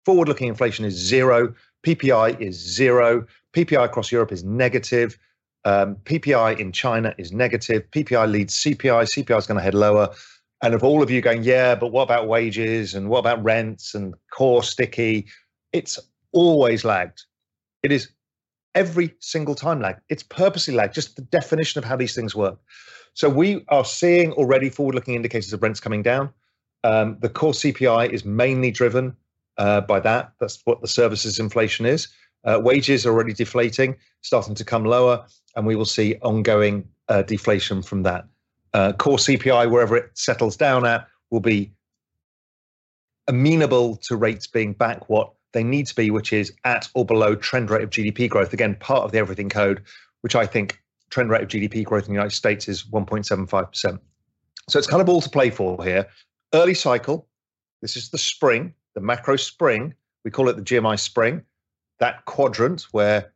forward 0.05 0.29
looking 0.29 0.49
inflation 0.49 0.85
is 0.85 0.93
zero. 0.93 1.55
PPI 1.87 2.39
is 2.39 2.55
zero. 2.55 3.25
PPI 3.55 3.87
across 3.87 4.13
Europe 4.13 4.31
is 4.31 4.45
negative. 4.45 5.19
Um, 5.65 5.97
PPI 6.05 6.59
in 6.59 6.73
China 6.73 7.15
is 7.17 7.33
negative. 7.33 7.91
PPI 7.93 8.31
leads 8.31 8.55
CPI. 8.63 9.05
CPI 9.07 9.39
is 9.39 9.47
going 9.47 9.57
to 9.57 9.65
head 9.65 9.75
lower. 9.75 10.11
And 10.63 10.75
of 10.75 10.85
all 10.85 11.03
of 11.03 11.11
you 11.11 11.21
going, 11.21 11.43
yeah, 11.43 11.75
but 11.75 11.89
what 11.89 12.03
about 12.03 12.29
wages 12.29 12.95
and 12.95 13.09
what 13.09 13.21
about 13.21 13.43
rents 13.43 13.95
and 13.95 14.15
core 14.31 14.63
sticky? 14.63 15.27
It's 15.73 15.99
always 16.33 16.85
lagged. 16.85 17.23
It 17.83 17.93
is 17.93 18.11
every 18.75 19.15
single 19.21 19.55
time 19.55 19.81
lag. 19.81 19.97
It's 20.09 20.23
purposely 20.23 20.75
lagged, 20.75 20.95
just 20.95 21.17
the 21.17 21.23
definition 21.23 21.79
of 21.79 21.85
how 21.85 21.97
these 21.97 22.15
things 22.15 22.35
work. 22.35 22.59
So 23.15 23.29
we 23.29 23.65
are 23.69 23.85
seeing 23.85 24.33
already 24.33 24.69
forward 24.69 24.95
looking 24.95 25.15
indicators 25.15 25.53
of 25.53 25.63
rents 25.63 25.81
coming 25.81 26.03
down. 26.03 26.31
Um, 26.85 27.17
the 27.21 27.29
core 27.29 27.53
CPI 27.53 28.11
is 28.11 28.25
mainly 28.25 28.71
driven 28.71 29.17
uh, 29.59 29.81
by 29.83 30.01
that. 30.01 30.33
That's 30.41 30.61
what 30.65 30.81
the 30.81 30.89
services 30.89 31.39
inflation 31.39 31.87
is. 31.87 32.09
Uh, 32.45 32.61
wages 32.63 33.05
are 33.05 33.13
already 33.13 33.35
deflating, 33.35 33.97
starting 34.23 34.55
to 34.55 34.65
come 34.65 34.85
lower, 34.85 35.27
and 35.57 35.67
we 35.67 35.77
will 35.77 35.85
see 35.85 36.17
ongoing 36.23 36.89
uh, 37.09 37.23
deflation 37.23 37.83
from 37.83 38.03
that. 38.05 38.25
Uh, 38.73 38.93
core 38.93 39.17
CPI, 39.17 39.71
wherever 39.71 39.97
it 39.97 40.11
settles 40.15 40.57
down 40.57 40.87
at, 40.87 41.07
will 41.31 41.41
be 41.41 41.73
amenable 43.29 43.97
to 43.97 44.17
rates 44.17 44.47
being 44.47 44.73
back 44.73 45.09
what 45.09 45.33
they 45.53 45.65
need 45.65 45.87
to 45.87 45.95
be, 45.95 46.11
which 46.11 46.33
is 46.33 46.53
at 46.65 46.89
or 46.95 47.05
below 47.05 47.35
trend 47.35 47.71
rate 47.71 47.83
of 47.83 47.91
GDP 47.91 48.29
growth. 48.29 48.53
Again, 48.53 48.77
part 48.77 49.05
of 49.05 49.13
the 49.13 49.19
everything 49.19 49.49
code, 49.49 49.83
which 50.21 50.35
I 50.35 50.47
think 50.47 50.81
trend 51.11 51.31
rate 51.31 51.43
of 51.43 51.49
GDP 51.49 51.85
growth 51.85 52.05
in 52.05 52.11
the 52.11 52.15
United 52.15 52.35
States 52.35 52.69
is 52.69 52.85
1.75%. 52.85 53.99
So 54.69 54.79
it's 54.79 54.87
kind 54.87 55.03
of 55.03 55.09
all 55.09 55.21
to 55.21 55.29
play 55.29 55.51
for 55.51 55.83
here 55.85 56.07
early 56.55 56.75
cycle. 56.75 57.29
This 57.83 57.97
is 57.97 58.11
the 58.11 58.19
spring, 58.19 58.75
the 58.95 59.01
macro 59.01 59.37
spring. 59.37 59.95
We 60.25 60.31
call 60.31 60.49
it 60.49 60.57
the 60.57 60.63
GMI 60.63 60.99
spring. 60.99 61.43
That 61.99 62.25
quadrant 62.27 62.87
where 62.93 63.33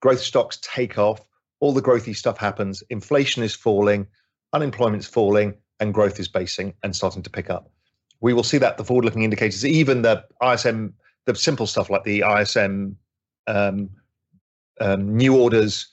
growth 0.00 0.20
stocks 0.20 0.58
take 0.62 0.98
off, 0.98 1.20
all 1.60 1.72
the 1.72 1.82
growthy 1.82 2.14
stuff 2.14 2.38
happens, 2.38 2.82
inflation 2.90 3.42
is 3.42 3.54
falling, 3.54 4.06
unemployment's 4.54 5.06
falling, 5.06 5.54
and 5.80 5.92
growth 5.92 6.18
is 6.18 6.28
basing 6.28 6.72
and 6.82 6.94
starting 6.96 7.22
to 7.22 7.30
pick 7.30 7.50
up. 7.50 7.70
We 8.20 8.32
will 8.32 8.44
see 8.44 8.58
that 8.58 8.78
the 8.78 8.84
forward-looking 8.84 9.22
indicators, 9.22 9.66
even 9.66 10.02
the 10.02 10.24
ISM, 10.42 10.94
the 11.26 11.34
simple 11.34 11.66
stuff 11.66 11.90
like 11.90 12.04
the 12.04 12.24
ISM 12.26 12.96
um, 13.46 13.90
um, 14.80 15.16
new 15.16 15.36
orders 15.36 15.88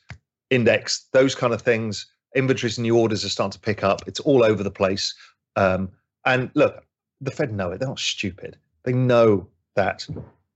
index, 0.50 1.08
those 1.12 1.36
kind 1.36 1.54
of 1.54 1.62
things, 1.62 2.06
inventories 2.36 2.78
and 2.78 2.84
new 2.84 2.98
orders 2.98 3.26
are 3.26 3.30
starting 3.30 3.52
to 3.52 3.60
pick 3.60 3.84
up. 3.84 4.02
It's 4.08 4.20
all 4.20 4.44
over 4.44 4.64
the 4.64 4.72
place. 4.72 5.14
Um, 5.56 5.90
and 6.26 6.52
look, 6.54 6.86
the 7.20 7.32
Fed 7.32 7.54
know 7.54 7.72
it. 7.72 7.80
They're 7.80 7.88
not 7.88 8.00
stupid. 8.00 8.58
They 8.84 8.94
know 8.94 9.48
that 9.76 10.08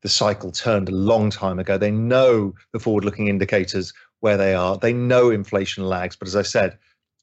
the 0.02 0.10
cycle 0.10 0.52
turned 0.52 0.90
a 0.90 0.94
long 0.94 1.30
time 1.30 1.60
ago. 1.60 1.78
They 1.78 1.92
know 1.92 2.54
the 2.74 2.80
forward 2.80 3.06
looking 3.06 3.28
indicators 3.28 3.94
where 4.20 4.38
they 4.38 4.54
are. 4.54 4.78
They 4.78 4.94
know 4.94 5.30
inflation 5.30 5.86
lags. 5.86 6.16
But 6.16 6.28
as 6.28 6.36
I 6.36 6.42
said, 6.42 6.78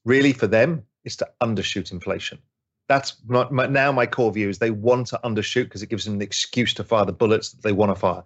really 0.05 0.33
for 0.33 0.47
them, 0.47 0.83
is 1.05 1.17
to 1.17 1.29
undershoot 1.41 1.93
inflation. 1.93 2.39
That's 2.89 3.17
my, 3.27 3.49
my, 3.51 3.67
now 3.67 3.93
my 3.93 4.07
core 4.07 4.33
view 4.33 4.49
is 4.49 4.59
they 4.59 4.71
want 4.71 5.07
to 5.09 5.21
undershoot 5.25 5.65
because 5.65 5.83
it 5.83 5.89
gives 5.89 6.05
them 6.05 6.19
the 6.19 6.25
excuse 6.25 6.75
to 6.75 6.85
fire 6.85 7.05
the 7.05 7.13
bullets 7.13 7.51
that 7.51 7.63
they 7.63 7.73
want 7.73 7.91
to 7.91 7.95
fire. 7.95 8.23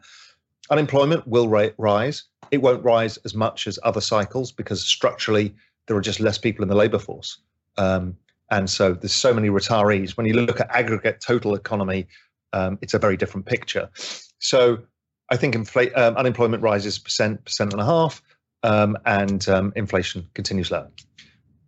Unemployment 0.71 1.27
will 1.27 1.49
ra- 1.49 1.69
rise. 1.79 2.25
It 2.51 2.63
won't 2.63 2.85
rise 2.85 3.17
as 3.19 3.35
much 3.35 3.67
as 3.67 3.79
other 3.83 4.01
cycles 4.01 4.53
because 4.53 4.85
structurally 4.85 5.55
there 5.87 5.97
are 5.97 6.01
just 6.01 6.21
less 6.21 6.39
people 6.39 6.63
in 6.63 6.69
the 6.69 6.75
labor 6.75 6.99
force. 6.99 7.39
Um, 7.77 8.17
and 8.51 8.69
so 8.69 8.95
there's 8.95 9.15
so 9.15 9.35
many 9.35 9.49
retirees. 9.49 10.17
When 10.17 10.27
you 10.27 10.35
look 10.35 10.61
at 10.61 10.69
aggregate 10.71 11.21
total 11.21 11.55
economy, 11.55 12.07
um, 12.53 12.79
it's 12.81 12.95
a 12.95 12.99
very 12.99 13.17
different 13.17 13.47
picture. 13.47 13.89
So 14.39 14.79
I 15.31 15.37
think 15.37 15.55
infl- 15.55 15.97
um, 15.97 16.17
unemployment 16.17 16.63
rises 16.63 16.99
percent, 16.99 17.45
percent 17.45 17.73
and 17.73 17.83
a 17.83 17.85
half, 17.85 18.23
um, 18.63 18.97
and 19.05 19.49
um, 19.49 19.73
inflation 19.77 20.29
continues 20.35 20.71
low. 20.71 20.89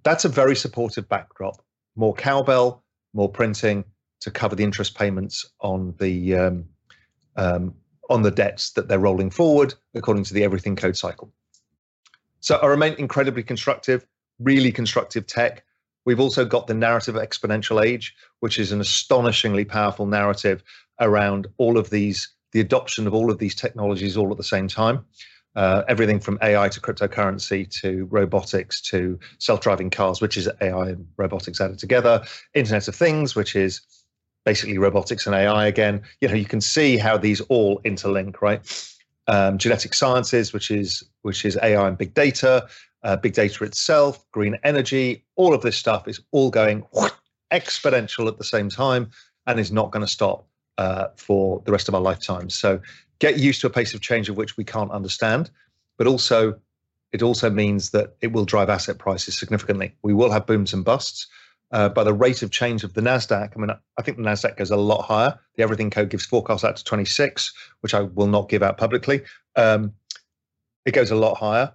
That's 0.02 0.25
a 0.25 0.28
very 0.28 0.57
supportive 0.57 1.09
backdrop. 1.09 1.62
More 1.97 2.14
cowbell, 2.14 2.85
more 3.12 3.28
printing 3.28 3.85
to 4.21 4.31
cover 4.31 4.57
the 4.57 4.64
interest 4.64 4.97
payments 4.97 5.47
on 5.61 5.95
the 5.99 6.35
um, 6.35 6.64
um, 7.37 7.75
on 8.11 8.23
the 8.23 8.31
debts 8.31 8.71
that 8.73 8.88
they're 8.88 8.99
rolling 8.99 9.31
forward 9.31 9.75
according 9.95 10.25
to 10.25 10.35
the 10.35 10.43
everything 10.43 10.76
code 10.76 10.97
cycle. 10.97 11.33
So 12.40 12.57
I 12.57 12.67
remain 12.67 12.95
incredibly 12.95 13.43
constructive, 13.43 14.07
really 14.38 14.73
constructive 14.73 15.26
tech. 15.26 15.64
We've 16.05 16.21
also 16.21 16.45
got 16.45 16.67
the 16.67 16.75
narrative 16.75 17.17
of 17.17 17.23
exponential 17.23 17.85
age, 17.85 18.14
which 18.40 18.59
is 18.59 18.73
an 18.73 18.81
astonishingly 18.81 19.64
powerful 19.64 20.07
narrative 20.07 20.62
around 21.00 21.47
all 21.59 21.76
of 21.76 21.90
these, 21.90 22.28
the 22.52 22.61
adoption 22.61 23.07
of 23.07 23.14
all 23.14 23.31
of 23.31 23.38
these 23.38 23.55
technologies 23.55 24.17
all 24.17 24.31
at 24.31 24.37
the 24.37 24.45
same 24.45 24.69
time. 24.69 25.05
Uh, 25.57 25.83
everything 25.88 26.21
from 26.21 26.38
AI 26.43 26.69
to 26.69 26.81
cryptocurrency 26.81 27.69
to 27.81 28.07
robotics 28.11 28.81
to 28.81 29.19
self-driving 29.38 29.90
cars, 29.90 30.21
which 30.21 30.37
is 30.37 30.49
AI 30.61 30.90
and 30.90 31.07
robotics 31.17 31.61
added 31.61 31.78
together, 31.78 32.23
Internet 32.55 32.87
of 32.87 32.95
Things, 32.95 33.35
which 33.35 33.57
is 33.57 33.81
basically 34.45 34.78
robotics 34.78 35.26
and 35.26 35.35
AI 35.35 35.67
again. 35.67 36.02
You 36.21 36.28
know, 36.28 36.35
you 36.35 36.45
can 36.45 36.61
see 36.61 36.97
how 36.97 37.17
these 37.17 37.40
all 37.43 37.81
interlink, 37.83 38.40
right? 38.40 38.61
Um, 39.26 39.59
genetic 39.59 39.95
sciences, 39.95 40.52
which 40.52 40.71
is 40.71 41.02
which 41.23 41.45
is 41.45 41.59
AI 41.62 41.88
and 41.88 41.99
big 41.99 42.14
data, 42.14 42.69
uh, 43.02 43.17
big 43.17 43.35
data 43.35 43.64
itself, 43.64 44.25
green 44.33 44.59
energy, 44.64 45.25
all 45.37 45.55
of 45.55 45.62
this 45.62 45.76
stuff 45.76 46.09
is 46.09 46.21
all 46.31 46.50
going 46.50 46.85
exponential 47.52 48.28
at 48.28 48.38
the 48.38 48.45
same 48.45 48.69
time 48.69 49.11
and 49.47 49.59
is 49.59 49.73
not 49.73 49.90
going 49.90 50.05
to 50.05 50.12
stop 50.12 50.47
uh, 50.78 51.08
for 51.16 51.61
the 51.64 51.73
rest 51.73 51.88
of 51.88 51.94
our 51.94 52.00
lifetimes. 52.00 52.54
So 52.56 52.80
get 53.18 53.38
used 53.38 53.61
to 53.61 53.66
a 53.66 53.70
pace 53.70 53.92
of 53.94 54.00
change 54.00 54.28
of 54.28 54.37
which 54.37 54.56
we 54.56 54.64
can't 54.64 54.90
understand, 54.90 55.50
but 55.99 56.06
also 56.06 56.58
it 57.12 57.23
also 57.23 57.50
means 57.50 57.90
that 57.90 58.16
it 58.20 58.32
will 58.32 58.44
drive 58.44 58.68
asset 58.68 58.99
prices 58.99 59.38
significantly. 59.38 59.94
We 60.02 60.14
will 60.14 60.30
have 60.30 60.47
booms 60.47 60.73
and 60.73 60.85
busts. 60.85 61.26
Uh, 61.70 61.88
by 61.88 62.02
the 62.02 62.14
rate 62.14 62.42
of 62.42 62.50
change 62.50 62.82
of 62.82 62.94
the 62.94 63.02
Nasdaq, 63.02 63.52
I 63.54 63.61
mean, 63.61 63.70
I 63.99 64.02
think 64.02 64.16
the 64.16 64.23
Nasdaq 64.23 64.56
goes 64.56 64.70
a 64.70 64.76
lot 64.76 65.02
higher. 65.02 65.38
The 65.56 65.62
Everything 65.62 65.90
Code 65.90 66.08
gives 66.08 66.25
forecasts 66.25 66.64
out 66.64 66.76
to 66.76 66.85
26, 66.85 67.52
which 67.80 67.92
I 67.92 68.02
will 68.02 68.26
not 68.26 68.49
give 68.49 68.62
out 68.62 68.78
publicly. 68.78 69.23
Um, 69.54 69.92
it 70.87 70.92
goes 70.92 71.11
a 71.11 71.16
lot 71.16 71.37
higher. 71.37 71.73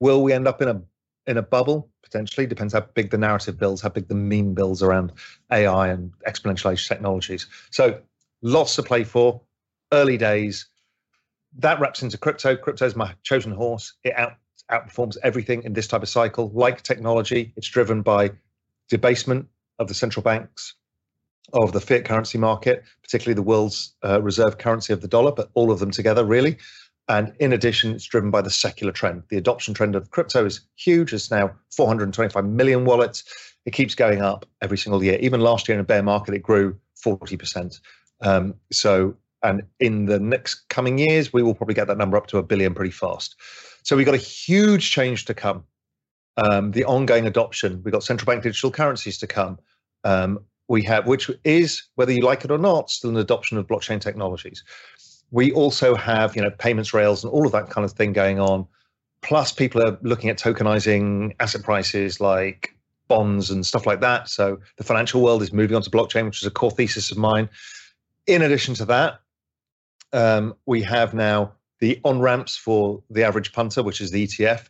Will 0.00 0.22
we 0.22 0.34
end 0.34 0.46
up 0.46 0.60
in 0.60 0.68
a 0.68 0.82
in 1.30 1.38
a 1.38 1.42
bubble? 1.42 1.88
Potentially 2.02 2.46
depends 2.46 2.74
how 2.74 2.80
big 2.80 3.10
the 3.10 3.18
narrative 3.18 3.58
builds, 3.58 3.80
how 3.80 3.88
big 3.88 4.08
the 4.08 4.14
meme 4.14 4.52
builds 4.52 4.82
around 4.82 5.12
AI 5.50 5.88
and 5.88 6.12
exponential 6.26 6.72
age 6.72 6.88
technologies. 6.88 7.46
So 7.70 8.00
lots 8.42 8.74
to 8.76 8.82
play 8.82 9.04
for. 9.04 9.40
Early 9.92 10.18
days. 10.18 10.66
That 11.58 11.80
wraps 11.80 12.02
into 12.02 12.18
crypto. 12.18 12.56
Crypto 12.56 12.86
is 12.86 12.94
my 12.94 13.14
chosen 13.22 13.52
horse. 13.52 13.94
It 14.04 14.16
out, 14.16 14.34
outperforms 14.70 15.16
everything 15.22 15.62
in 15.64 15.72
this 15.72 15.88
type 15.88 16.02
of 16.02 16.08
cycle. 16.08 16.50
Like 16.54 16.82
technology, 16.82 17.52
it's 17.56 17.68
driven 17.68 18.02
by 18.02 18.30
debasement 18.88 19.48
of 19.78 19.88
the 19.88 19.94
central 19.94 20.22
banks 20.22 20.74
of 21.52 21.72
the 21.72 21.80
fiat 21.80 22.04
currency 22.04 22.38
market, 22.38 22.84
particularly 23.02 23.34
the 23.34 23.42
world's 23.42 23.94
uh, 24.04 24.22
reserve 24.22 24.58
currency 24.58 24.92
of 24.92 25.00
the 25.00 25.08
dollar, 25.08 25.32
but 25.32 25.50
all 25.54 25.72
of 25.72 25.80
them 25.80 25.90
together, 25.90 26.24
really. 26.24 26.58
And 27.08 27.34
in 27.40 27.52
addition, 27.52 27.92
it's 27.92 28.04
driven 28.04 28.30
by 28.30 28.40
the 28.40 28.50
secular 28.50 28.92
trend. 28.92 29.24
The 29.30 29.36
adoption 29.36 29.74
trend 29.74 29.96
of 29.96 30.10
crypto 30.10 30.44
is 30.44 30.60
huge. 30.76 31.12
It's 31.12 31.30
now 31.30 31.50
425 31.74 32.44
million 32.44 32.84
wallets. 32.84 33.24
It 33.66 33.72
keeps 33.72 33.94
going 33.94 34.22
up 34.22 34.46
every 34.62 34.78
single 34.78 35.02
year. 35.02 35.18
Even 35.20 35.40
last 35.40 35.68
year 35.68 35.74
in 35.74 35.80
a 35.80 35.84
bear 35.84 36.02
market, 36.02 36.34
it 36.34 36.42
grew 36.42 36.78
40%. 37.04 37.80
Um, 38.22 38.54
so, 38.70 39.16
and 39.42 39.62
in 39.80 40.06
the 40.06 40.20
next 40.20 40.68
coming 40.68 40.98
years, 40.98 41.32
we 41.32 41.42
will 41.42 41.54
probably 41.54 41.74
get 41.74 41.88
that 41.88 41.98
number 41.98 42.16
up 42.16 42.28
to 42.28 42.38
a 42.38 42.42
billion 42.42 42.74
pretty 42.74 42.92
fast. 42.92 43.34
So 43.82 43.96
we've 43.96 44.06
got 44.06 44.14
a 44.14 44.18
huge 44.18 44.90
change 44.90 45.24
to 45.24 45.34
come. 45.34 45.64
Um, 46.36 46.70
the 46.70 46.84
ongoing 46.84 47.26
adoption. 47.26 47.82
We've 47.82 47.92
got 47.92 48.04
central 48.04 48.26
bank 48.26 48.44
digital 48.44 48.70
currencies 48.70 49.18
to 49.18 49.26
come. 49.26 49.58
Um, 50.04 50.38
we 50.68 50.82
have, 50.84 51.06
which 51.06 51.28
is, 51.42 51.82
whether 51.96 52.12
you 52.12 52.22
like 52.22 52.44
it 52.44 52.52
or 52.52 52.58
not, 52.58 52.88
still 52.88 53.10
an 53.10 53.16
adoption 53.16 53.58
of 53.58 53.66
blockchain 53.66 54.00
technologies 54.00 54.62
we 55.30 55.52
also 55.52 55.94
have 55.94 56.34
you 56.36 56.42
know 56.42 56.50
payments 56.50 56.92
rails 56.92 57.24
and 57.24 57.32
all 57.32 57.46
of 57.46 57.52
that 57.52 57.70
kind 57.70 57.84
of 57.84 57.92
thing 57.92 58.12
going 58.12 58.38
on 58.38 58.66
plus 59.22 59.52
people 59.52 59.82
are 59.82 59.98
looking 60.02 60.30
at 60.30 60.38
tokenizing 60.38 61.34
asset 61.40 61.62
prices 61.62 62.20
like 62.20 62.74
bonds 63.08 63.50
and 63.50 63.66
stuff 63.66 63.86
like 63.86 64.00
that 64.00 64.28
so 64.28 64.58
the 64.76 64.84
financial 64.84 65.20
world 65.20 65.42
is 65.42 65.52
moving 65.52 65.76
on 65.76 65.82
to 65.82 65.90
blockchain 65.90 66.24
which 66.24 66.40
is 66.40 66.46
a 66.46 66.50
core 66.50 66.70
thesis 66.70 67.10
of 67.10 67.18
mine 67.18 67.48
in 68.26 68.42
addition 68.42 68.74
to 68.74 68.84
that 68.84 69.20
um, 70.12 70.54
we 70.66 70.82
have 70.82 71.14
now 71.14 71.52
the 71.78 72.00
on 72.04 72.20
ramps 72.20 72.56
for 72.56 73.02
the 73.10 73.22
average 73.22 73.52
punter 73.52 73.82
which 73.82 74.00
is 74.00 74.10
the 74.10 74.26
etf 74.26 74.68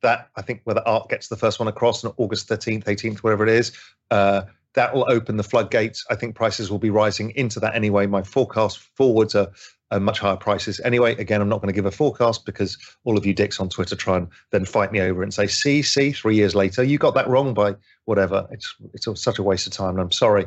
that 0.00 0.28
i 0.36 0.42
think 0.42 0.60
whether 0.64 0.86
ARK 0.86 1.08
gets 1.08 1.28
the 1.28 1.36
first 1.36 1.58
one 1.58 1.68
across 1.68 2.04
on 2.04 2.12
august 2.16 2.48
13th 2.48 2.84
18th 2.84 3.18
whatever 3.18 3.44
it 3.44 3.50
is 3.50 3.72
uh, 4.10 4.42
that 4.74 4.94
will 4.94 5.06
open 5.08 5.36
the 5.36 5.42
floodgates. 5.42 6.04
I 6.10 6.14
think 6.14 6.34
prices 6.34 6.70
will 6.70 6.78
be 6.78 6.90
rising 6.90 7.30
into 7.32 7.60
that 7.60 7.74
anyway. 7.74 8.06
My 8.06 8.22
forecast 8.22 8.78
forwards 8.78 9.34
are 9.34 9.48
uh, 9.92 10.00
much 10.00 10.18
higher 10.18 10.36
prices. 10.36 10.80
Anyway, 10.84 11.14
again, 11.16 11.40
I'm 11.40 11.48
not 11.48 11.60
going 11.60 11.68
to 11.68 11.74
give 11.74 11.86
a 11.86 11.90
forecast 11.90 12.44
because 12.46 12.78
all 13.04 13.16
of 13.16 13.26
you 13.26 13.34
dicks 13.34 13.60
on 13.60 13.68
Twitter 13.68 13.94
try 13.94 14.16
and 14.16 14.28
then 14.50 14.64
fight 14.64 14.90
me 14.90 15.00
over 15.00 15.22
and 15.22 15.32
say, 15.32 15.46
see, 15.46 15.82
see, 15.82 16.12
three 16.12 16.34
years 16.34 16.54
later, 16.54 16.82
you 16.82 16.98
got 16.98 17.14
that 17.14 17.28
wrong 17.28 17.54
by 17.54 17.76
whatever. 18.06 18.48
It's, 18.50 18.74
it's 18.94 19.06
such 19.22 19.38
a 19.38 19.42
waste 19.42 19.66
of 19.66 19.72
time. 19.72 19.90
And 19.90 20.00
I'm 20.00 20.10
sorry 20.10 20.46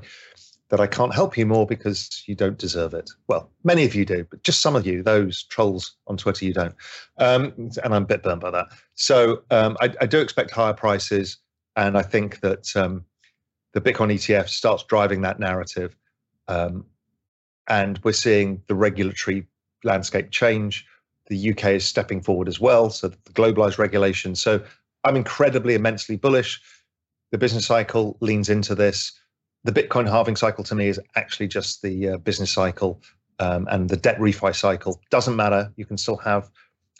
that 0.70 0.80
I 0.80 0.88
can't 0.88 1.14
help 1.14 1.38
you 1.38 1.46
more 1.46 1.68
because 1.68 2.24
you 2.26 2.34
don't 2.34 2.58
deserve 2.58 2.96
it. 2.96 3.12
Well, 3.28 3.52
many 3.64 3.86
of 3.86 3.94
you 3.94 4.04
do, 4.04 4.26
but 4.30 4.42
just 4.42 4.62
some 4.62 4.76
of 4.76 4.88
you, 4.88 5.04
those 5.04 5.44
trolls 5.44 5.96
on 6.08 6.18
Twitter, 6.18 6.44
you 6.44 6.54
don't. 6.54 6.76
Um, 7.20 7.54
and 7.58 7.94
I'm 7.94 8.04
a 8.04 8.08
bit 8.08 8.24
burned 8.24 8.42
by 8.42 8.50
that. 8.50 8.68
So 8.96 9.44
um, 9.52 9.78
I, 9.80 9.94
I, 10.02 10.08
do 10.08 10.20
expect 10.20 10.50
higher 10.50 10.74
prices. 10.74 11.38
And 11.76 11.98
I 11.98 12.02
think 12.02 12.40
that 12.40 12.76
um, 12.76 13.06
the 13.74 13.82
Bitcoin 13.82 14.12
ETF 14.12 14.50
starts 14.50 14.84
driving 14.84 15.22
that 15.22 15.40
narrative. 15.40 15.96
Um, 16.48 16.86
and 17.68 18.00
we're 18.04 18.14
seeing 18.14 18.62
the 18.68 18.76
regulatory 18.76 19.48
landscape 19.84 20.32
change. 20.32 20.86
The 21.28 21.52
UK 21.52 21.66
is 21.66 21.86
stepping 21.86 22.22
forward 22.22 22.48
as 22.48 22.60
well, 22.60 22.90
so 22.90 23.08
the 23.08 23.18
globalized 23.34 23.78
regulation. 23.78 24.36
So 24.36 24.62
I'm 25.04 25.16
incredibly, 25.16 25.74
immensely 25.74 26.16
bullish. 26.16 26.62
The 27.32 27.38
business 27.38 27.66
cycle 27.66 28.18
leans 28.22 28.50
into 28.50 28.76
this. 28.76 29.12
The 29.64 29.72
Bitcoin 29.72 30.08
halving 30.08 30.36
cycle 30.36 30.64
to 30.66 30.76
me 30.76 30.88
is 30.88 31.00
actually 31.16 31.48
just 31.48 31.82
the 31.82 32.10
uh, 32.10 32.18
business 32.18 32.52
cycle, 32.52 33.02
um, 33.40 33.68
and 33.72 33.90
the 33.90 33.98
debt 33.98 34.20
refi 34.20 34.56
cycle 34.56 35.02
doesn't 35.10 35.36
matter. 35.36 35.72
You 35.76 35.86
can 35.86 35.98
still 35.98 36.18
have. 36.18 36.52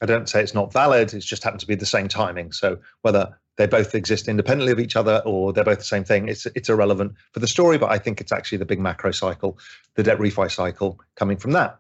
I 0.02 0.08
don't 0.08 0.28
say 0.28 0.42
it's 0.42 0.56
not 0.56 0.74
valid. 0.74 1.14
It's 1.14 1.26
just 1.26 1.44
happened 1.44 1.62
to 1.62 1.68
be 1.68 1.76
the 1.76 1.86
same 1.86 2.08
timing. 2.08 2.52
So 2.52 2.80
whether 3.02 3.40
they 3.58 3.68
both 3.68 3.96
exist 3.96 4.28
independently 4.28 4.72
of 4.72 4.80
each 4.80 4.96
other 4.96 5.22
or 5.26 5.54
they're 5.54 5.64
both 5.64 5.78
the 5.78 5.84
same 5.84 6.04
thing. 6.04 6.28
It's 6.28 6.46
it's 6.48 6.70
irrelevant 6.70 7.14
for 7.32 7.40
the 7.40 7.48
story, 7.48 7.78
but 7.78 7.92
I 7.92 7.98
think 7.98 8.22
it's 8.22 8.32
actually 8.32 8.58
the 8.58 8.66
big 8.66 8.80
macro 8.80 9.12
cycle, 9.12 9.58
the 9.96 10.04
debt 10.04 10.18
refi 10.18 10.52
cycle 10.52 11.00
coming 11.16 11.38
from 11.38 11.52
that. 11.52 11.80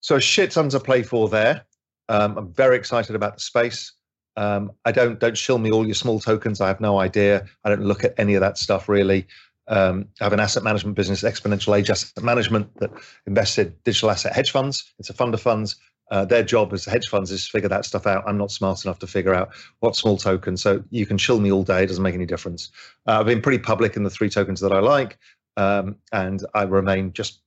So 0.00 0.18
shit 0.18 0.50
tons 0.50 0.74
to 0.74 0.80
play 0.80 1.02
for 1.02 1.28
there. 1.28 1.64
Um, 2.08 2.36
I'm 2.36 2.52
very 2.52 2.76
excited 2.76 3.14
about 3.14 3.34
the 3.34 3.40
space. 3.40 3.92
Um, 4.36 4.72
I 4.84 4.92
don't 4.92 5.20
don't 5.20 5.36
shill 5.36 5.58
me 5.58 5.70
all 5.70 5.84
your 5.84 5.94
small 5.94 6.18
tokens. 6.18 6.60
I 6.60 6.68
have 6.68 6.80
no 6.80 6.98
idea. 6.98 7.46
I 7.64 7.68
don't 7.68 7.84
look 7.84 8.02
at 8.02 8.14
any 8.18 8.34
of 8.34 8.40
that 8.40 8.58
stuff 8.58 8.88
really. 8.88 9.26
Um, 9.68 10.08
I 10.20 10.24
have 10.24 10.32
an 10.32 10.40
asset 10.40 10.64
management 10.64 10.96
business, 10.96 11.22
Exponential 11.22 11.78
Age 11.78 11.88
Asset 11.88 12.22
Management, 12.22 12.76
that 12.80 12.90
invested 13.26 13.80
digital 13.84 14.10
asset 14.10 14.34
hedge 14.34 14.50
funds. 14.50 14.92
It's 14.98 15.08
a 15.08 15.14
fund 15.14 15.32
of 15.34 15.40
funds 15.40 15.76
uh, 16.12 16.26
their 16.26 16.42
job 16.42 16.74
as 16.74 16.84
hedge 16.84 17.08
funds 17.08 17.30
is 17.30 17.46
to 17.46 17.50
figure 17.50 17.70
that 17.70 17.86
stuff 17.86 18.06
out. 18.06 18.22
I'm 18.26 18.36
not 18.36 18.50
smart 18.50 18.84
enough 18.84 18.98
to 18.98 19.06
figure 19.06 19.34
out 19.34 19.48
what 19.80 19.96
small 19.96 20.18
token. 20.18 20.58
So 20.58 20.84
you 20.90 21.06
can 21.06 21.16
chill 21.16 21.40
me 21.40 21.50
all 21.50 21.64
day; 21.64 21.82
it 21.82 21.86
doesn't 21.86 22.02
make 22.02 22.14
any 22.14 22.26
difference. 22.26 22.70
Uh, 23.06 23.18
I've 23.18 23.26
been 23.26 23.40
pretty 23.40 23.58
public 23.58 23.96
in 23.96 24.02
the 24.04 24.10
three 24.10 24.28
tokens 24.28 24.60
that 24.60 24.72
I 24.72 24.80
like, 24.80 25.18
um, 25.56 25.96
and 26.12 26.44
I 26.54 26.64
remain 26.64 27.14
just 27.14 27.40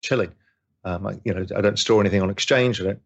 chilling. 0.00 0.32
Um, 0.84 1.08
I, 1.08 1.18
you 1.24 1.34
know, 1.34 1.44
I 1.56 1.60
don't 1.60 1.78
store 1.78 2.00
anything 2.00 2.22
on 2.22 2.30
exchange. 2.30 2.80
I 2.80 2.84
don't. 2.84 3.00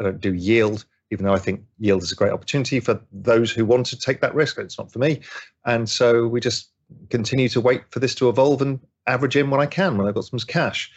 I 0.00 0.04
don't 0.04 0.20
do 0.20 0.32
yield, 0.32 0.86
even 1.10 1.26
though 1.26 1.34
I 1.34 1.38
think 1.38 1.62
yield 1.78 2.02
is 2.02 2.12
a 2.12 2.16
great 2.16 2.32
opportunity 2.32 2.80
for 2.80 2.98
those 3.12 3.50
who 3.50 3.66
want 3.66 3.86
to 3.86 3.98
take 3.98 4.22
that 4.22 4.34
risk. 4.34 4.58
It's 4.58 4.78
not 4.78 4.90
for 4.90 5.00
me, 5.00 5.20
and 5.66 5.86
so 5.86 6.26
we 6.26 6.40
just 6.40 6.70
continue 7.10 7.50
to 7.50 7.60
wait 7.60 7.82
for 7.90 7.98
this 7.98 8.14
to 8.14 8.30
evolve 8.30 8.62
and 8.62 8.80
average 9.06 9.36
in 9.36 9.50
when 9.50 9.60
I 9.60 9.66
can 9.66 9.98
when 9.98 10.06
I've 10.08 10.14
got 10.14 10.24
some 10.24 10.38
cash. 10.38 10.90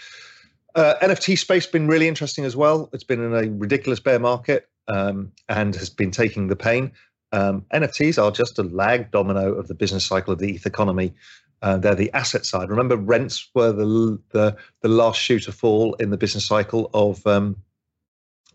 Uh, 0.76 0.96
NFT 1.02 1.38
space 1.38 1.66
been 1.66 1.88
really 1.88 2.08
interesting 2.08 2.46
as 2.46 2.56
well. 2.56 2.90
It's 2.94 3.04
been 3.04 3.24
in 3.24 3.34
a 3.34 3.50
ridiculous 3.50 4.00
bear 4.00 4.20
market 4.20 4.70
um, 4.88 5.32
and 5.48 5.76
has 5.76 5.90
been 5.90 6.12
taking 6.12 6.48
the 6.48 6.56
pain. 6.56 6.92
Um, 7.32 7.66
NFTs 7.74 8.22
are 8.22 8.32
just 8.32 8.58
a 8.60 8.64
lag 8.64 9.12
domino 9.12 9.54
of 9.54 9.68
the 9.68 9.76
business 9.76 10.06
cycle 10.06 10.34
of 10.34 10.40
the 10.40 10.52
ETH 10.54 10.66
economy. 10.66 11.14
Uh, 11.62 11.78
they're 11.78 11.96
the 11.96 12.12
asset 12.14 12.46
side. 12.46 12.70
Remember, 12.70 12.96
rents 12.96 13.50
were 13.54 13.72
the 13.72 14.20
the, 14.32 14.56
the 14.82 14.88
last 14.88 15.20
shoe 15.20 15.40
to 15.40 15.52
fall 15.52 15.94
in 15.96 16.10
the 16.10 16.18
business 16.18 16.48
cycle 16.48 16.90
of 16.94 17.26
um, 17.28 17.58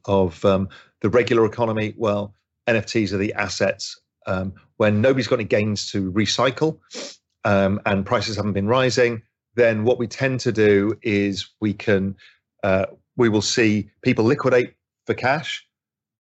of 0.06 0.44
um, 0.44 0.68
the 1.02 1.11
regular 1.11 1.44
economy. 1.44 1.94
Well, 1.97 2.35
NFTs 2.66 3.12
are 3.12 3.18
the 3.18 3.35
assets 3.35 4.00
um, 4.26 4.54
when 4.78 5.00
nobody's 5.00 5.28
got 5.28 5.37
any 5.37 5.44
gains 5.44 5.90
to 5.92 6.11
recycle 6.12 6.78
um, 7.44 7.80
and 7.87 8.06
prices 8.06 8.37
haven't 8.37 8.54
been 8.54 8.68
rising. 8.68 9.23
Then 9.54 9.84
what 9.84 9.99
we 9.99 10.06
tend 10.06 10.40
to 10.40 10.52
do 10.52 10.99
is 11.02 11.49
we 11.61 11.73
can 11.73 12.16
uh, 12.62 12.87
we 13.16 13.28
will 13.28 13.42
see 13.42 13.90
people 14.02 14.25
liquidate 14.25 14.75
for 15.06 15.14
cash, 15.14 15.66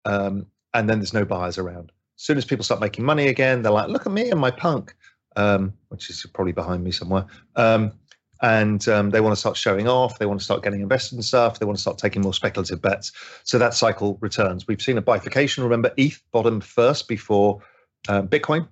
um, 0.05 0.45
and 0.73 0.89
then 0.89 0.99
there's 0.99 1.13
no 1.13 1.25
buyers 1.25 1.57
around. 1.57 1.91
As 2.17 2.23
soon 2.23 2.37
as 2.37 2.45
people 2.45 2.63
start 2.63 2.81
making 2.81 3.05
money 3.05 3.27
again, 3.27 3.61
they're 3.61 3.71
like, 3.71 3.89
"Look 3.89 4.05
at 4.05 4.11
me 4.11 4.29
and 4.29 4.39
my 4.39 4.51
punk," 4.51 4.95
um, 5.35 5.73
which 5.89 6.09
is 6.09 6.25
probably 6.33 6.53
behind 6.53 6.83
me 6.83 6.91
somewhere. 6.91 7.25
Um, 7.55 7.93
and 8.41 8.87
um, 8.87 9.11
they 9.11 9.21
want 9.21 9.33
to 9.33 9.39
start 9.39 9.55
showing 9.55 9.87
off. 9.87 10.17
They 10.17 10.25
want 10.25 10.39
to 10.39 10.43
start 10.43 10.63
getting 10.63 10.81
invested 10.81 11.15
in 11.15 11.21
stuff. 11.21 11.59
They 11.59 11.65
want 11.65 11.77
to 11.77 11.81
start 11.81 11.99
taking 11.99 12.23
more 12.23 12.33
speculative 12.33 12.81
bets. 12.81 13.11
So 13.43 13.59
that 13.59 13.75
cycle 13.75 14.17
returns. 14.19 14.67
We've 14.67 14.81
seen 14.81 14.97
a 14.97 15.01
bifurcation. 15.01 15.63
Remember, 15.63 15.91
ETH 15.95 16.21
bottomed 16.31 16.63
first 16.63 17.07
before 17.07 17.61
uh, 18.09 18.23
Bitcoin. 18.23 18.67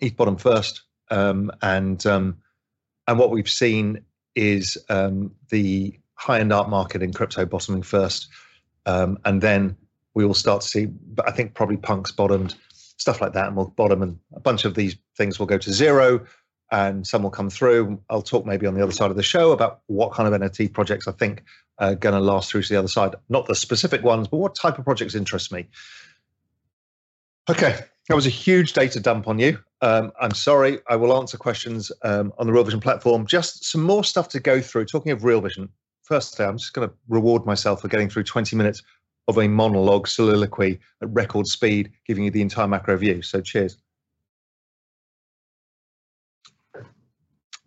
ETH 0.00 0.16
bottomed 0.16 0.40
first, 0.40 0.82
um, 1.10 1.52
and 1.62 2.04
and 3.12 3.18
what 3.18 3.30
we've 3.30 3.50
seen 3.50 4.02
is 4.34 4.78
um, 4.88 5.32
the 5.50 5.98
high-end 6.14 6.50
art 6.50 6.70
market 6.70 7.02
in 7.02 7.12
crypto 7.12 7.44
bottoming 7.44 7.82
first, 7.82 8.26
um, 8.86 9.18
and 9.26 9.42
then 9.42 9.76
we 10.14 10.24
will 10.24 10.32
start 10.32 10.62
to 10.62 10.66
see. 10.66 10.86
But 10.86 11.28
I 11.28 11.32
think 11.32 11.52
probably 11.52 11.76
punks 11.76 12.10
bottomed, 12.10 12.54
stuff 12.72 13.20
like 13.20 13.34
that, 13.34 13.48
and 13.48 13.56
we'll 13.56 13.66
bottom, 13.66 14.00
and 14.00 14.18
a 14.34 14.40
bunch 14.40 14.64
of 14.64 14.74
these 14.74 14.96
things 15.18 15.38
will 15.38 15.44
go 15.44 15.58
to 15.58 15.72
zero 15.74 16.26
and 16.70 17.06
some 17.06 17.22
will 17.22 17.30
come 17.30 17.50
through. 17.50 18.00
I'll 18.08 18.22
talk 18.22 18.46
maybe 18.46 18.66
on 18.66 18.72
the 18.72 18.82
other 18.82 18.92
side 18.92 19.10
of 19.10 19.16
the 19.18 19.22
show 19.22 19.52
about 19.52 19.82
what 19.88 20.12
kind 20.12 20.32
of 20.32 20.40
NFT 20.40 20.72
projects 20.72 21.06
I 21.06 21.12
think 21.12 21.44
are 21.78 21.94
going 21.94 22.14
to 22.14 22.20
last 22.20 22.50
through 22.50 22.62
to 22.62 22.68
the 22.72 22.78
other 22.78 22.88
side. 22.88 23.14
Not 23.28 23.46
the 23.46 23.54
specific 23.54 24.02
ones, 24.02 24.26
but 24.26 24.38
what 24.38 24.54
type 24.54 24.78
of 24.78 24.86
projects 24.86 25.14
interest 25.14 25.52
me. 25.52 25.66
Okay, 27.50 27.78
that 28.08 28.14
was 28.14 28.24
a 28.26 28.30
huge 28.30 28.72
data 28.72 29.00
dump 29.00 29.28
on 29.28 29.38
you. 29.38 29.58
Um, 29.82 30.12
I'm 30.20 30.32
sorry. 30.32 30.78
I 30.88 30.96
will 30.96 31.16
answer 31.16 31.36
questions 31.36 31.92
um, 32.02 32.32
on 32.38 32.46
the 32.46 32.52
Real 32.52 32.64
Vision 32.64 32.80
platform. 32.80 33.26
Just 33.26 33.64
some 33.64 33.82
more 33.82 34.04
stuff 34.04 34.28
to 34.28 34.40
go 34.40 34.60
through. 34.60 34.86
Talking 34.86 35.12
of 35.12 35.24
Real 35.24 35.40
Vision, 35.40 35.68
firstly, 36.02 36.46
I'm 36.46 36.56
just 36.56 36.72
going 36.72 36.88
to 36.88 36.94
reward 37.08 37.44
myself 37.44 37.82
for 37.82 37.88
getting 37.88 38.08
through 38.08 38.24
20 38.24 38.56
minutes 38.56 38.82
of 39.28 39.38
a 39.38 39.48
monologue 39.48 40.08
soliloquy 40.08 40.78
at 41.02 41.08
record 41.10 41.46
speed, 41.46 41.92
giving 42.06 42.24
you 42.24 42.30
the 42.30 42.42
entire 42.42 42.68
macro 42.68 42.96
view. 42.96 43.22
So 43.22 43.40
cheers. 43.40 43.76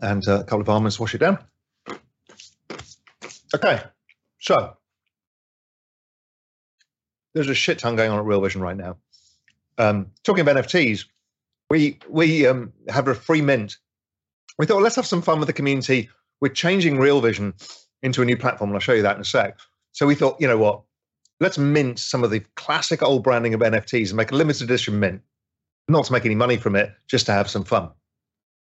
and 0.02 0.28
uh, 0.28 0.40
a 0.40 0.44
couple 0.44 0.62
of 0.62 0.70
almonds, 0.70 1.00
wash 1.00 1.16
it 1.16 1.20
down. 1.20 1.40
Okay, 3.54 3.82
so 4.40 4.76
there's 7.34 7.50
a 7.50 7.56
shit 7.56 7.80
ton 7.80 7.96
going 7.96 8.12
on 8.12 8.20
at 8.20 8.26
Real 8.26 8.42
Vision 8.42 8.62
right 8.62 8.76
now. 8.76 8.98
Um, 9.78 10.08
talking 10.24 10.42
about 10.42 10.58
NFTs, 10.58 11.06
we 11.70 12.00
we 12.10 12.48
um, 12.48 12.74
have 12.90 13.08
a 13.08 13.16
free 13.16 13.42
mint. 13.42 13.78
We 14.58 14.66
thought 14.66 14.82
let's 14.82 14.96
have 14.96 15.06
some 15.06 15.22
fun 15.22 15.40
with 15.40 15.48
the 15.48 15.54
community. 15.54 16.10
We're 16.42 16.50
changing 16.50 16.98
Real 16.98 17.22
Vision 17.22 17.54
into 18.04 18.22
a 18.22 18.26
new 18.26 18.38
platform, 18.38 18.70
and 18.70 18.76
I'll 18.76 18.82
show 18.82 18.94
you 18.94 19.02
that 19.02 19.16
in 19.16 19.22
a 19.22 19.26
sec. 19.26 19.58
So 19.94 20.06
we 20.06 20.16
thought, 20.16 20.40
you 20.40 20.48
know 20.48 20.58
what? 20.58 20.82
Let's 21.40 21.58
mint 21.58 22.00
some 22.00 22.24
of 22.24 22.32
the 22.32 22.42
classic 22.56 23.02
old 23.02 23.24
branding 23.24 23.54
of 23.54 23.62
NFTs 23.62 24.10
and 24.10 24.18
make 24.18 24.32
a 24.32 24.36
limited 24.36 24.64
edition 24.64 25.00
mint. 25.00 25.22
Not 25.88 26.06
to 26.06 26.14
make 26.14 26.26
any 26.26 26.36
money 26.36 26.58
from 26.58 26.76
it, 26.76 26.92
just 27.08 27.26
to 27.28 27.32
have 27.32 27.50
some 27.50 27.64
fun. 27.64 27.90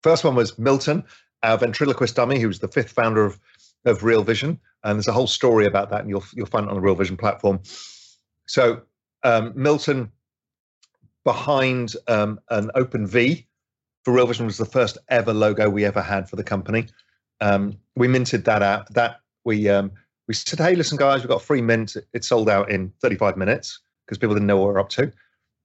First 0.02 0.24
one 0.24 0.36
was 0.36 0.58
Milton, 0.58 1.04
our 1.44 1.58
ventriloquist 1.58 2.16
dummy, 2.16 2.40
who 2.40 2.48
was 2.48 2.60
the 2.60 2.68
fifth 2.68 2.92
founder 2.92 3.26
of, 3.26 3.40
of 3.86 4.04
Real 4.04 4.24
Vision. 4.24 4.60
And 4.84 4.98
there's 4.98 5.08
a 5.08 5.14
whole 5.14 5.28
story 5.28 5.66
about 5.66 5.90
that, 5.92 6.02
and 6.02 6.10
you'll, 6.10 6.24
you'll 6.34 6.48
find 6.48 6.66
it 6.66 6.70
on 6.70 6.76
the 6.76 6.82
Real 6.82 6.96
Vision 6.96 7.18
platform. 7.18 7.62
So, 8.48 8.82
um, 9.24 9.54
Milton, 9.56 10.12
behind 11.24 11.96
um, 12.08 12.40
an 12.50 12.72
open 12.76 13.08
V 13.08 13.48
for 14.04 14.14
Real 14.14 14.28
Vision, 14.28 14.46
was 14.46 14.58
the 14.58 14.66
first 14.66 14.98
ever 15.10 15.34
logo 15.34 15.70
we 15.70 15.86
ever 15.86 16.02
had 16.02 16.30
for 16.30 16.36
the 16.36 16.44
company. 16.44 16.88
Um, 17.42 17.78
we 17.96 18.08
minted 18.08 18.46
that 18.46 18.62
out. 18.62 18.94
That 18.94 19.22
we 19.46 19.70
um, 19.70 19.92
we 20.28 20.34
said, 20.34 20.60
hey, 20.60 20.76
listen, 20.76 20.98
guys, 20.98 21.22
we've 21.22 21.30
got 21.30 21.42
free 21.42 21.62
mint. 21.62 21.96
It 22.14 22.24
sold 22.24 22.50
out 22.50 22.70
in 22.70 22.94
35 23.02 23.38
minutes 23.38 23.80
because 24.06 24.18
people 24.18 24.36
didn't 24.36 24.48
know 24.48 24.58
what 24.58 24.68
we're 24.74 24.80
up 24.80 24.90
to. 24.90 25.12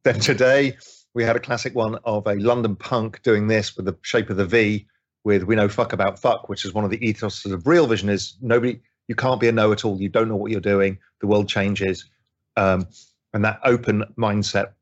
Then 0.05 0.21
today, 0.21 0.77
we 1.15 1.25
had 1.25 1.37
a 1.37 1.41
classic 1.41 1.75
one 1.75 1.99
of 2.05 2.27
a 2.27 2.35
London 2.35 2.77
punk 2.77 3.23
doing 3.23 3.49
this 3.49 3.77
with 3.77 3.87
the 3.87 3.97
shape 4.03 4.31
of 4.31 4.37
the 4.37 4.47
V 4.47 4.87
with 5.25 5.43
we 5.43 5.57
know 5.57 5.69
fuck 5.69 5.93
about 5.93 6.19
fuck, 6.19 6.49
which 6.49 6.65
is 6.65 6.73
one 6.73 6.85
of 6.85 6.91
the 6.91 7.05
ethos 7.07 7.45
of 7.45 7.67
real 7.67 7.87
vision 7.87 8.09
is 8.09 8.37
nobody 8.41 8.81
you 9.09 9.15
can't 9.15 9.41
be 9.41 9.49
a 9.49 9.53
know 9.53 9.73
at 9.73 9.85
all. 9.85 10.01
You 10.01 10.09
don't 10.09 10.29
know 10.29 10.37
what 10.37 10.51
you're 10.51 10.61
doing. 10.61 10.99
The 11.21 11.27
world 11.27 11.49
changes. 11.49 12.05
Um, 12.57 12.87
and 13.33 13.45
that 13.45 13.61
open 13.65 14.05
mindset. 14.19 14.73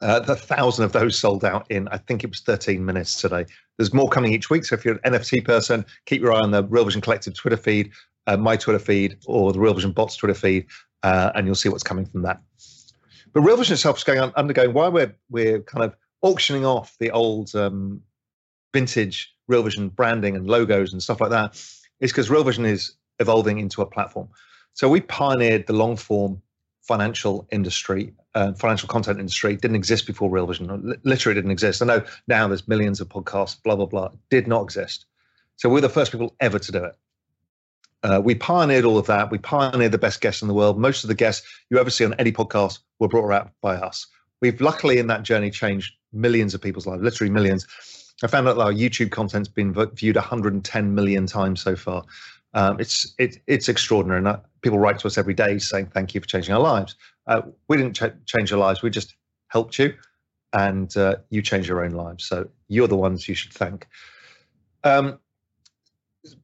Uh, 0.00 0.20
the 0.20 0.36
thousand 0.36 0.84
of 0.84 0.92
those 0.92 1.18
sold 1.18 1.44
out 1.44 1.66
in, 1.70 1.88
I 1.88 1.98
think 1.98 2.24
it 2.24 2.30
was 2.30 2.40
13 2.40 2.84
minutes 2.84 3.20
today. 3.20 3.46
There's 3.78 3.94
more 3.94 4.08
coming 4.08 4.32
each 4.32 4.50
week. 4.50 4.64
So 4.64 4.74
if 4.74 4.84
you're 4.84 4.98
an 5.02 5.12
NFT 5.12 5.44
person, 5.44 5.84
keep 6.06 6.20
your 6.20 6.32
eye 6.32 6.40
on 6.40 6.50
the 6.50 6.64
Real 6.64 6.84
Vision 6.84 7.00
Collective 7.00 7.34
Twitter 7.34 7.56
feed, 7.56 7.90
uh, 8.26 8.36
my 8.36 8.56
Twitter 8.56 8.78
feed, 8.78 9.16
or 9.26 9.52
the 9.52 9.60
Real 9.60 9.74
Vision 9.74 9.92
Bots 9.92 10.16
Twitter 10.16 10.34
feed, 10.34 10.66
uh, 11.02 11.30
and 11.34 11.46
you'll 11.46 11.54
see 11.54 11.68
what's 11.68 11.82
coming 11.82 12.06
from 12.06 12.22
that. 12.22 12.40
But 13.32 13.40
Real 13.40 13.56
Vision 13.56 13.74
itself 13.74 13.98
is 13.98 14.04
going 14.04 14.20
on, 14.20 14.32
undergoing 14.36 14.72
while 14.72 14.92
we're 14.92 15.14
we're 15.30 15.60
kind 15.60 15.84
of 15.84 15.96
auctioning 16.22 16.64
off 16.64 16.96
the 16.98 17.10
old 17.10 17.54
um, 17.54 18.00
vintage 18.72 19.34
Real 19.48 19.62
Vision 19.62 19.88
branding 19.88 20.36
and 20.36 20.46
logos 20.46 20.92
and 20.92 21.02
stuff 21.02 21.20
like 21.20 21.30
that. 21.30 21.54
Is 22.00 22.10
because 22.12 22.30
Real 22.30 22.44
Vision 22.44 22.64
is 22.64 22.94
evolving 23.20 23.58
into 23.58 23.82
a 23.82 23.86
platform. 23.86 24.28
So 24.74 24.88
we 24.88 25.00
pioneered 25.00 25.66
the 25.66 25.72
long 25.72 25.96
form 25.96 26.42
financial 26.86 27.46
industry, 27.50 28.12
uh, 28.34 28.52
financial 28.52 28.88
content 28.88 29.18
industry. 29.18 29.56
Didn't 29.56 29.76
exist 29.76 30.06
before 30.06 30.30
Real 30.30 30.46
Vision. 30.46 30.94
Literally 31.02 31.34
didn't 31.34 31.50
exist. 31.50 31.82
I 31.82 31.86
know 31.86 32.04
now 32.28 32.46
there's 32.48 32.68
millions 32.68 33.00
of 33.00 33.08
podcasts. 33.08 33.60
Blah 33.62 33.76
blah 33.76 33.86
blah. 33.86 34.10
Did 34.30 34.46
not 34.46 34.62
exist. 34.62 35.06
So 35.56 35.68
we're 35.68 35.80
the 35.80 35.88
first 35.88 36.12
people 36.12 36.34
ever 36.40 36.58
to 36.58 36.72
do 36.72 36.84
it. 36.84 36.96
Uh, 38.02 38.20
we 38.22 38.34
pioneered 38.34 38.84
all 38.84 38.98
of 38.98 39.06
that. 39.06 39.30
We 39.30 39.38
pioneered 39.38 39.92
the 39.92 39.98
best 39.98 40.20
guests 40.20 40.42
in 40.42 40.48
the 40.48 40.54
world. 40.54 40.78
Most 40.78 41.04
of 41.04 41.08
the 41.08 41.14
guests 41.14 41.46
you 41.70 41.78
ever 41.78 41.90
see 41.90 42.04
on 42.04 42.14
any 42.14 42.32
podcast 42.32 42.80
were 42.98 43.08
brought 43.08 43.32
out 43.32 43.50
by 43.62 43.76
us. 43.76 44.06
We've 44.42 44.60
luckily 44.60 44.98
in 44.98 45.06
that 45.06 45.22
journey 45.22 45.50
changed 45.50 45.94
millions 46.12 46.52
of 46.52 46.60
people's 46.60 46.86
lives, 46.86 47.02
literally 47.02 47.32
millions. 47.32 47.66
I 48.22 48.26
found 48.26 48.46
out 48.46 48.56
that 48.56 48.62
our 48.62 48.72
YouTube 48.72 49.10
content's 49.10 49.48
been 49.48 49.74
viewed 49.94 50.16
110 50.16 50.94
million 50.94 51.26
times 51.26 51.62
so 51.62 51.74
far. 51.74 52.04
Um, 52.54 52.78
it's 52.80 53.14
it, 53.18 53.38
it's 53.46 53.68
extraordinary, 53.68 54.24
and 54.24 54.38
people 54.62 54.78
write 54.78 54.98
to 55.00 55.06
us 55.06 55.18
every 55.18 55.34
day 55.34 55.58
saying 55.58 55.90
thank 55.92 56.14
you 56.14 56.20
for 56.20 56.26
changing 56.26 56.54
our 56.54 56.60
lives. 56.60 56.96
Uh, 57.26 57.42
we 57.68 57.76
didn't 57.76 57.94
ch- 57.94 58.26
change 58.26 58.50
your 58.50 58.60
lives; 58.60 58.82
we 58.82 58.90
just 58.90 59.16
helped 59.48 59.78
you, 59.78 59.94
and 60.52 60.96
uh, 60.96 61.16
you 61.30 61.42
changed 61.42 61.68
your 61.68 61.84
own 61.84 61.92
lives. 61.92 62.24
So 62.24 62.48
you're 62.68 62.88
the 62.88 62.96
ones 62.96 63.28
you 63.28 63.34
should 63.34 63.52
thank. 63.52 63.86
Um, 64.84 65.18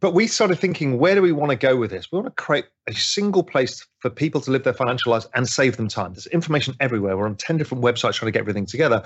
but 0.01 0.13
we 0.13 0.27
started 0.27 0.59
thinking, 0.59 0.99
where 0.99 1.15
do 1.15 1.23
we 1.23 1.33
want 1.33 1.51
to 1.51 1.57
go 1.57 1.77
with 1.77 1.91
this? 1.91 2.13
We 2.13 2.17
want 2.17 2.27
to 2.27 2.43
create 2.43 2.67
a 2.87 2.95
single 2.95 3.43
place 3.43 3.87
for 4.01 4.11
people 4.11 4.41
to 4.43 4.51
live 4.51 4.65
their 4.65 4.75
financial 4.75 5.13
lives 5.13 5.27
and 5.35 5.49
save 5.49 5.77
them 5.77 5.89
time. 5.89 6.13
There's 6.13 6.27
information 6.27 6.75
everywhere. 6.81 7.17
We're 7.17 7.27
on 7.27 7.37
10 7.37 7.57
different 7.57 7.83
websites 7.83 8.15
trying 8.15 8.29
to 8.29 8.33
get 8.33 8.41
everything 8.41 8.67
together. 8.67 9.03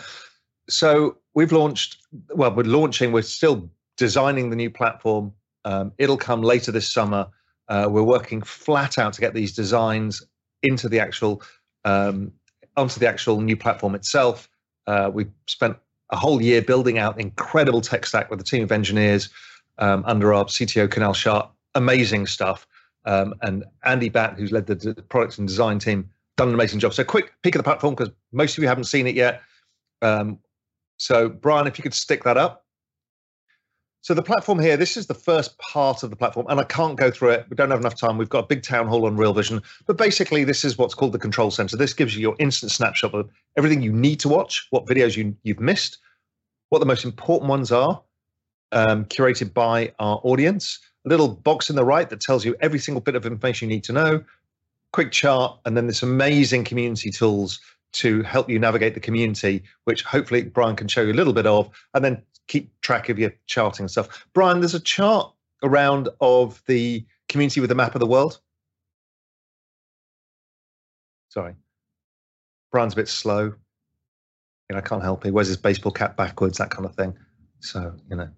So 0.69 1.19
we've 1.35 1.53
launched, 1.53 1.99
well, 2.35 2.53
we're 2.53 2.65
launching, 2.65 3.13
we're 3.13 3.23
still 3.23 3.71
designing 3.97 4.51
the 4.51 4.57
new 4.57 4.71
platform. 4.71 5.33
Um, 5.65 5.93
it'll 5.99 6.17
come 6.17 6.43
later 6.43 6.73
this 6.73 6.91
summer. 6.91 7.27
Uh, 7.69 7.89
we're 7.91 8.03
working 8.03 8.43
flat 8.43 8.99
out 8.99 9.13
to 9.15 9.21
get 9.21 9.35
these 9.35 9.53
designs 9.53 10.23
into 10.63 10.89
the 10.89 11.01
actual, 11.01 11.43
um, 11.85 12.33
onto 12.77 13.01
the 13.01 13.09
actual 13.09 13.41
new 13.41 13.57
platform 13.57 13.95
itself. 13.95 14.49
Uh, 14.87 15.11
we 15.13 15.27
spent 15.47 15.77
a 16.11 16.17
whole 16.17 16.43
year 16.43 16.61
building 16.61 16.99
out 16.99 17.19
incredible 17.19 17.81
tech 17.81 18.07
stack 18.07 18.31
with 18.31 18.41
a 18.41 18.45
team 18.45 18.63
of 18.63 18.73
engineers 18.73 19.31
um, 19.79 20.05
under 20.07 20.35
our 20.35 20.45
CTO 20.45 20.91
Canal 20.91 21.15
Sharp. 21.15 21.51
Amazing 21.75 22.27
stuff. 22.27 22.67
Um, 23.07 23.35
and 23.43 23.65
Andy 23.85 24.09
Batt, 24.09 24.39
who's 24.39 24.53
led 24.53 24.67
the 24.67 24.75
d- 24.75 24.95
product 25.09 25.39
and 25.39 25.47
design 25.47 25.79
team, 25.79 26.09
done 26.37 26.49
an 26.49 26.55
amazing 26.55 26.81
job. 26.81 26.95
So, 26.95 27.05
quick 27.05 27.33
peek 27.43 27.55
of 27.55 27.59
the 27.59 27.65
platform 27.65 27.95
because 27.95 28.13
most 28.33 28.57
of 28.57 28.63
you 28.63 28.69
haven't 28.69 28.85
seen 28.85 29.07
it 29.07 29.15
yet. 29.15 29.43
Um, 30.03 30.39
so, 30.97 31.29
Brian, 31.29 31.67
if 31.67 31.79
you 31.79 31.83
could 31.83 31.95
stick 31.95 32.25
that 32.25 32.37
up. 32.37 32.64
So, 34.05 34.13
the 34.13 34.23
platform 34.23 34.59
here, 34.59 34.77
this 34.77 34.99
is 34.99 35.07
the 35.07 35.15
first 35.15 35.57
part 35.57 36.03
of 36.03 36.11
the 36.11 36.17
platform, 36.17 36.45
and 36.51 36.61
I 36.61 36.65
can't 36.65 36.95
go 36.95 37.11
through 37.11 37.31
it. 37.31 37.47
We 37.49 37.57
don't 37.57 37.71
have 37.71 37.81
enough 37.81 37.99
time. 37.99 38.19
We've 38.19 38.29
got 38.29 38.45
a 38.45 38.47
big 38.47 38.63
town 38.63 38.87
hall 38.87 39.07
on 39.07 39.17
Real 39.17 39.33
Vision, 39.33 39.63
but 39.87 39.97
basically, 39.97 40.45
this 40.45 40.63
is 40.63 40.77
what's 40.77 40.93
called 40.93 41.13
the 41.13 41.19
control 41.19 41.51
center. 41.51 41.79
This 41.79 41.95
gives 41.95 42.15
you 42.15 42.21
your 42.21 42.37
instant 42.39 42.71
snapshot 42.71 43.15
of 43.15 43.31
everything 43.57 43.81
you 43.81 43.95
need 43.95 44.21
to 44.21 44.29
watch, 44.29 44.67
what 44.69 44.85
videos 44.85 45.17
you, 45.17 45.35
you've 45.43 45.59
missed, 45.59 45.97
what 46.69 46.81
the 46.81 46.85
most 46.85 47.07
important 47.07 47.49
ones 47.49 47.73
are, 47.73 48.03
um, 48.73 49.07
curated 49.07 49.55
by 49.55 49.95
our 49.99 50.21
audience. 50.23 50.81
A 51.07 51.09
little 51.09 51.29
box 51.29 51.71
in 51.71 51.77
the 51.77 51.85
right 51.85 52.11
that 52.11 52.21
tells 52.21 52.45
you 52.45 52.55
every 52.61 52.81
single 52.81 53.01
bit 53.01 53.17
of 53.17 53.25
information 53.25 53.71
you 53.71 53.77
need 53.77 53.85
to 53.85 53.95
know. 53.95 54.23
Quick 54.93 55.13
chart, 55.13 55.59
and 55.65 55.79
then 55.79 55.87
this 55.87 56.03
amazing 56.03 56.65
community 56.65 57.11
tools 57.11 57.59
to 57.93 58.23
help 58.25 58.51
you 58.51 58.59
navigate 58.59 58.93
the 58.93 59.01
community, 59.01 59.63
which 59.85 60.03
hopefully 60.03 60.43
Brian 60.43 60.77
can 60.77 60.89
show 60.89 61.01
you 61.01 61.13
a 61.13 61.15
little 61.15 61.33
bit 61.33 61.47
of, 61.47 61.71
and 61.95 62.05
then 62.05 62.23
keep 62.49 62.79
track 62.81 63.09
of 63.09 63.19
your 63.19 63.33
charting 63.47 63.89
stuff. 63.89 64.27
Brian, 64.33 64.61
there's 64.61 64.75
a 64.75 64.81
chart 64.81 65.33
around 65.63 66.09
of 66.21 66.63
the 66.67 67.05
community 67.29 67.61
with 67.61 67.71
a 67.71 67.75
map 67.75 67.95
of 67.95 68.01
the 68.01 68.07
world. 68.07 68.41
Sorry. 71.29 71.55
Brian's 72.71 72.93
a 72.93 72.97
bit 72.97 73.09
slow. 73.09 73.55
You 74.69 74.73
know, 74.73 74.79
I 74.79 74.83
can't 74.83 75.03
help 75.03 75.27
it. 75.27 75.33
Wears 75.33 75.49
his 75.49 75.57
baseball 75.57 75.93
cap 75.93 76.17
backwards, 76.17 76.59
that 76.59 76.71
kind 76.71 76.87
of 76.87 76.95
thing. 76.95 77.17
So, 77.61 77.95
you 78.09 78.17
know, 78.17 78.29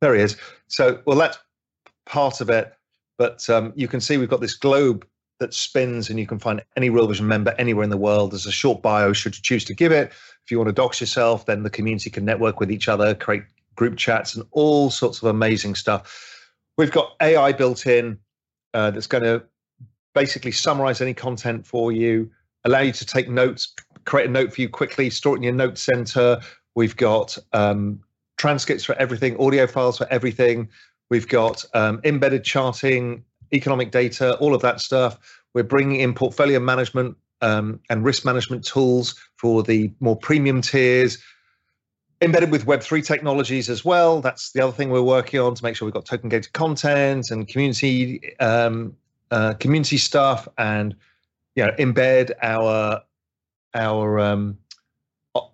there 0.00 0.14
he 0.14 0.22
is. 0.22 0.36
So, 0.68 1.00
well, 1.06 1.16
that's 1.16 1.38
part 2.06 2.40
of 2.40 2.50
it. 2.50 2.72
But 3.18 3.48
um, 3.50 3.72
you 3.76 3.86
can 3.88 4.00
see 4.00 4.16
we've 4.16 4.28
got 4.28 4.40
this 4.40 4.54
globe 4.54 5.06
that 5.38 5.54
spins, 5.54 6.10
and 6.10 6.18
you 6.18 6.26
can 6.26 6.38
find 6.38 6.62
any 6.76 6.90
Real 6.90 7.06
Vision 7.06 7.26
member 7.26 7.54
anywhere 7.58 7.84
in 7.84 7.90
the 7.90 7.96
world. 7.96 8.32
There's 8.32 8.46
a 8.46 8.52
short 8.52 8.82
bio 8.82 9.12
should 9.12 9.36
you 9.36 9.42
choose 9.42 9.64
to 9.66 9.74
give 9.74 9.92
it. 9.92 10.12
If 10.44 10.50
you 10.50 10.58
want 10.58 10.68
to 10.68 10.72
dox 10.72 11.00
yourself, 11.00 11.46
then 11.46 11.62
the 11.62 11.70
community 11.70 12.10
can 12.10 12.24
network 12.24 12.60
with 12.60 12.70
each 12.70 12.88
other, 12.88 13.14
create 13.14 13.44
group 13.76 13.96
chats, 13.96 14.34
and 14.34 14.44
all 14.52 14.90
sorts 14.90 15.22
of 15.22 15.28
amazing 15.28 15.74
stuff. 15.74 16.48
We've 16.76 16.90
got 16.90 17.14
AI 17.20 17.52
built 17.52 17.86
in 17.86 18.18
uh, 18.74 18.90
that's 18.90 19.06
going 19.06 19.24
to 19.24 19.42
basically 20.14 20.52
summarize 20.52 21.00
any 21.00 21.14
content 21.14 21.66
for 21.66 21.92
you, 21.92 22.30
allow 22.64 22.80
you 22.80 22.92
to 22.92 23.06
take 23.06 23.28
notes, 23.28 23.74
create 24.04 24.28
a 24.28 24.32
note 24.32 24.52
for 24.52 24.60
you 24.60 24.68
quickly, 24.68 25.10
store 25.10 25.34
it 25.34 25.38
in 25.38 25.42
your 25.42 25.52
note 25.52 25.78
center. 25.78 26.40
We've 26.74 26.96
got 26.96 27.36
um, 27.52 28.00
transcripts 28.38 28.84
for 28.84 28.94
everything, 28.96 29.38
audio 29.40 29.66
files 29.66 29.98
for 29.98 30.06
everything. 30.10 30.68
We've 31.10 31.28
got 31.28 31.64
um, 31.74 32.00
embedded 32.04 32.44
charting, 32.44 33.24
economic 33.52 33.90
data, 33.90 34.36
all 34.38 34.54
of 34.54 34.62
that 34.62 34.80
stuff. 34.80 35.18
We're 35.54 35.64
bringing 35.64 36.00
in 36.00 36.14
portfolio 36.14 36.60
management 36.60 37.16
um, 37.42 37.80
and 37.88 38.04
risk 38.04 38.24
management 38.24 38.64
tools 38.64 39.14
for 39.36 39.62
the 39.62 39.90
more 40.00 40.16
premium 40.16 40.60
tiers, 40.60 41.18
embedded 42.20 42.50
with 42.50 42.66
Web3 42.66 43.04
technologies 43.04 43.70
as 43.70 43.84
well. 43.84 44.20
That's 44.20 44.52
the 44.52 44.62
other 44.62 44.72
thing 44.72 44.90
we're 44.90 45.02
working 45.02 45.40
on 45.40 45.54
to 45.54 45.64
make 45.64 45.76
sure 45.76 45.86
we've 45.86 45.94
got 45.94 46.04
token 46.04 46.28
gated 46.28 46.52
content 46.52 47.30
and 47.30 47.48
community 47.48 48.36
um, 48.40 48.94
uh, 49.30 49.54
community 49.54 49.96
stuff 49.96 50.48
and 50.58 50.94
you 51.54 51.64
know 51.64 51.72
embed 51.78 52.32
our 52.42 53.00
our 53.74 54.18
um, 54.18 54.58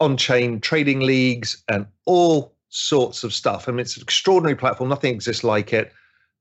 on-chain 0.01 0.61
trading 0.61 1.01
leagues 1.01 1.63
and 1.69 1.87
all 2.07 2.55
sorts 2.71 3.25
of 3.25 3.33
stuff. 3.33 3.69
I 3.69 3.73
mean, 3.73 3.81
it's 3.81 3.97
an 3.97 4.03
extraordinary 4.03 4.57
platform. 4.57 4.89
Nothing 4.89 5.15
exists 5.15 5.45
like 5.45 5.73
it. 5.73 5.93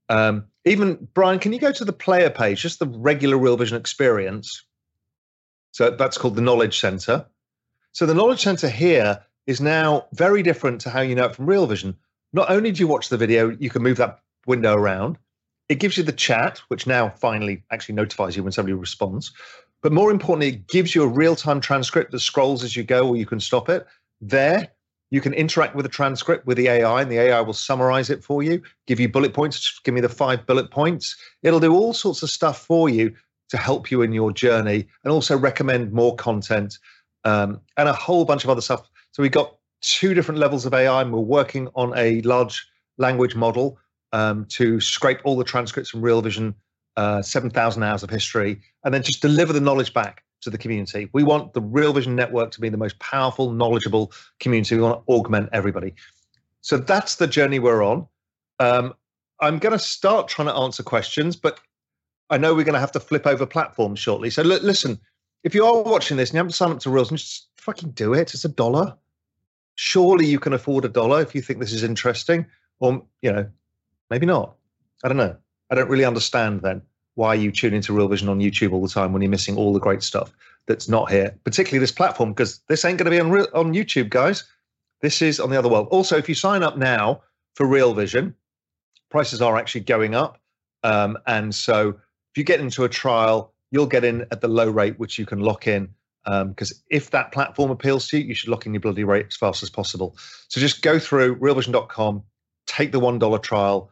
Um, 0.08 0.45
even 0.65 1.08
Brian, 1.13 1.39
can 1.39 1.51
you 1.51 1.60
go 1.60 1.71
to 1.71 1.86
the 1.86 1.93
player 1.93 2.29
page, 2.29 2.62
just 2.62 2.79
the 2.79 2.88
regular 2.88 3.38
Real 3.38 3.58
Vision 3.58 3.77
experience? 3.77 4.63
So 5.75 5.89
that's 5.89 6.17
called 6.17 6.38
the 6.38 6.41
Knowledge 6.41 6.79
Center. 6.79 7.25
So 7.91 8.05
the 8.05 8.13
Knowledge 8.13 8.39
Center 8.39 8.69
here 8.69 9.21
is 9.45 9.59
now 9.59 10.05
very 10.13 10.41
different 10.41 10.79
to 10.81 10.89
how 10.89 11.01
you 11.01 11.15
know 11.15 11.25
it 11.25 11.35
from 11.35 11.47
Real 11.47 11.67
Vision. 11.67 11.97
Not 12.31 12.49
only 12.49 12.71
do 12.71 12.79
you 12.79 12.88
watch 12.88 13.09
the 13.09 13.17
video, 13.17 13.49
you 13.49 13.69
can 13.69 13.83
move 13.83 13.97
that 13.97 14.21
window 14.47 14.73
around. 14.73 15.17
It 15.67 15.81
gives 15.81 15.97
you 15.97 16.05
the 16.05 16.13
chat, 16.13 16.59
which 16.69 16.88
now 16.88 17.09
finally 17.09 17.61
actually 17.71 17.95
notifies 17.95 18.38
you 18.38 18.43
when 18.43 18.53
somebody 18.53 18.71
responds. 18.71 19.33
But 19.83 19.91
more 19.91 20.11
importantly, 20.11 20.47
it 20.47 20.67
gives 20.67 20.95
you 20.95 21.03
a 21.03 21.09
real 21.09 21.35
time 21.35 21.59
transcript 21.59 22.13
that 22.13 22.21
scrolls 22.21 22.63
as 22.63 22.77
you 22.77 22.83
go, 22.83 23.09
or 23.09 23.17
you 23.17 23.25
can 23.25 23.41
stop 23.41 23.67
it. 23.67 23.85
There, 24.21 24.69
you 25.11 25.19
can 25.19 25.33
interact 25.33 25.75
with 25.75 25.83
the 25.83 25.89
transcript 25.89 26.47
with 26.47 26.55
the 26.55 26.69
AI, 26.69 27.01
and 27.01 27.11
the 27.11 27.19
AI 27.19 27.41
will 27.41 27.51
summarize 27.51 28.09
it 28.09 28.23
for 28.23 28.41
you, 28.41 28.61
give 28.88 29.01
you 29.01 29.09
bullet 29.09 29.33
points, 29.33 29.81
give 29.83 29.93
me 29.93 29.99
the 29.99 30.07
five 30.07 30.45
bullet 30.45 30.71
points. 30.71 31.17
It'll 31.43 31.59
do 31.59 31.73
all 31.73 31.91
sorts 31.91 32.23
of 32.23 32.29
stuff 32.29 32.65
for 32.65 32.88
you 32.88 33.13
to 33.49 33.58
help 33.58 33.91
you 33.91 34.01
in 34.01 34.12
your 34.12 34.31
journey 34.31 34.88
and 35.03 35.12
also 35.12 35.38
recommend 35.38 35.91
more 35.91 36.15
content 36.15 36.79
um, 37.23 37.60
and 37.77 37.89
a 37.89 37.93
whole 37.93 38.25
bunch 38.25 38.43
of 38.43 38.49
other 38.49 38.62
stuff. 38.62 38.89
So 39.12 39.23
we've 39.23 39.31
got 39.31 39.55
two 39.81 40.13
different 40.13 40.39
levels 40.39 40.65
of 40.65 40.73
AI, 40.73 41.01
and 41.01 41.12
we're 41.12 41.19
working 41.19 41.67
on 41.75 41.93
a 41.97 42.21
large 42.21 42.67
language 42.97 43.36
model 43.36 43.77
um, 44.13 44.45
to 44.49 44.79
scrape 44.79 45.19
all 45.23 45.36
the 45.36 45.43
transcripts 45.43 45.89
from 45.89 46.01
Real 46.01 46.21
Vision 46.21 46.55
uh, 46.97 47.21
7,000 47.21 47.84
hours 47.84 48.03
of 48.03 48.10
history, 48.10 48.62
and 48.84 48.93
then 48.93 49.03
just 49.03 49.21
deliver 49.21 49.51
the 49.51 49.60
knowledge 49.60 49.93
back 49.93 50.23
to 50.41 50.49
the 50.49 50.58
community. 50.58 51.10
We 51.13 51.23
want 51.23 51.53
the 51.53 51.62
Real 51.62 51.91
Vision 51.91 52.15
Network 52.15 52.51
to 52.51 52.62
be 52.62 52.69
the 52.69 52.77
most 52.77 52.97
powerful, 52.99 53.51
knowledgeable 53.51 54.13
community. 54.39 54.75
We 54.75 54.81
want 54.81 55.05
to 55.05 55.13
augment 55.13 55.49
everybody. 55.51 55.93
So 56.62 56.77
that's 56.77 57.15
the 57.15 57.27
journey 57.27 57.60
we're 57.60 57.84
on. 57.84 58.08
Um, 58.60 58.93
I'm 59.41 59.60
going 59.60 59.73
to 59.73 59.79
start 59.79 60.27
trying 60.27 60.47
to 60.47 60.55
answer 60.55 60.84
questions, 60.84 61.36
but 61.36 61.60
I 62.29 62.38
know 62.38 62.53
we're 62.53 62.63
going 62.63 62.73
to 62.73 62.79
have 62.79 62.91
to 62.93 62.99
flip 62.99 63.27
over 63.27 63.45
platforms 63.45 63.99
shortly. 63.99 64.29
So 64.29 64.41
l- 64.41 64.59
listen, 64.61 64.99
if 65.43 65.53
you 65.53 65.65
are 65.65 65.83
watching 65.83 66.17
this 66.17 66.29
and 66.29 66.35
you 66.35 66.39
haven't 66.39 66.53
signed 66.53 66.73
up 66.73 66.79
to 66.79 66.89
Reels, 66.89 67.09
just 67.09 67.47
fucking 67.57 67.91
do 67.91 68.13
it. 68.13 68.33
It's 68.33 68.45
a 68.45 68.49
dollar. 68.49 68.95
Surely 69.75 70.25
you 70.25 70.39
can 70.39 70.53
afford 70.53 70.85
a 70.85 70.89
dollar 70.89 71.21
if 71.21 71.35
you 71.35 71.41
think 71.41 71.59
this 71.59 71.73
is 71.73 71.83
interesting, 71.83 72.45
or 72.79 73.03
you 73.21 73.31
know, 73.31 73.47
maybe 74.09 74.25
not. 74.25 74.55
I 75.03 75.07
don't 75.07 75.17
know. 75.17 75.35
I 75.69 75.75
don't 75.75 75.89
really 75.89 76.05
understand 76.05 76.61
then 76.61 76.81
why 77.15 77.33
you 77.33 77.51
tune 77.51 77.73
into 77.73 77.93
Real 77.93 78.07
Vision 78.07 78.29
on 78.29 78.39
YouTube 78.39 78.73
all 78.73 78.81
the 78.81 78.88
time 78.88 79.13
when 79.13 79.21
you're 79.21 79.31
missing 79.31 79.57
all 79.57 79.73
the 79.73 79.79
great 79.79 80.03
stuff 80.03 80.33
that's 80.67 80.89
not 80.89 81.11
here, 81.11 81.38
particularly 81.43 81.79
this 81.79 81.91
platform, 81.91 82.31
because 82.31 82.59
this 82.67 82.85
ain't 82.85 82.97
going 82.97 83.05
to 83.05 83.11
be 83.11 83.19
on 83.19 83.31
on 83.53 83.73
YouTube, 83.73 84.09
guys. 84.09 84.43
This 85.01 85.21
is 85.21 85.39
on 85.39 85.49
the 85.49 85.57
other 85.57 85.69
world. 85.69 85.88
Also, 85.91 86.17
if 86.17 86.27
you 86.27 86.35
sign 86.35 86.63
up 86.63 86.77
now 86.77 87.21
for 87.53 87.67
Real 87.67 87.93
Vision, 87.93 88.33
prices 89.09 89.41
are 89.41 89.57
actually 89.57 89.81
going 89.81 90.15
up, 90.15 90.39
um, 90.83 91.17
and 91.27 91.53
so 91.53 91.95
if 92.35 92.39
you 92.39 92.43
get 92.43 92.59
into 92.59 92.83
a 92.83 92.89
trial, 92.89 93.53
you'll 93.71 93.85
get 93.85 94.03
in 94.03 94.23
at 94.29 94.41
the 94.41 94.49
low 94.49 94.69
rate, 94.69 94.99
which 94.99 95.17
you 95.17 95.25
can 95.25 95.39
lock 95.39 95.67
in. 95.67 95.87
Because 96.25 96.73
um, 96.73 96.77
if 96.89 97.11
that 97.11 97.31
platform 97.31 97.71
appeals 97.71 98.09
to 98.09 98.17
you, 98.17 98.25
you 98.25 98.35
should 98.35 98.49
lock 98.49 98.65
in 98.65 98.73
your 98.73 98.81
bloody 98.81 99.05
rate 99.05 99.27
as 99.29 99.37
fast 99.37 99.63
as 99.63 99.69
possible. 99.69 100.17
So 100.49 100.59
just 100.59 100.81
go 100.81 100.99
through 100.99 101.37
realvision.com, 101.37 102.23
take 102.67 102.91
the 102.91 102.99
one 102.99 103.19
dollar 103.19 103.37
trial, 103.37 103.89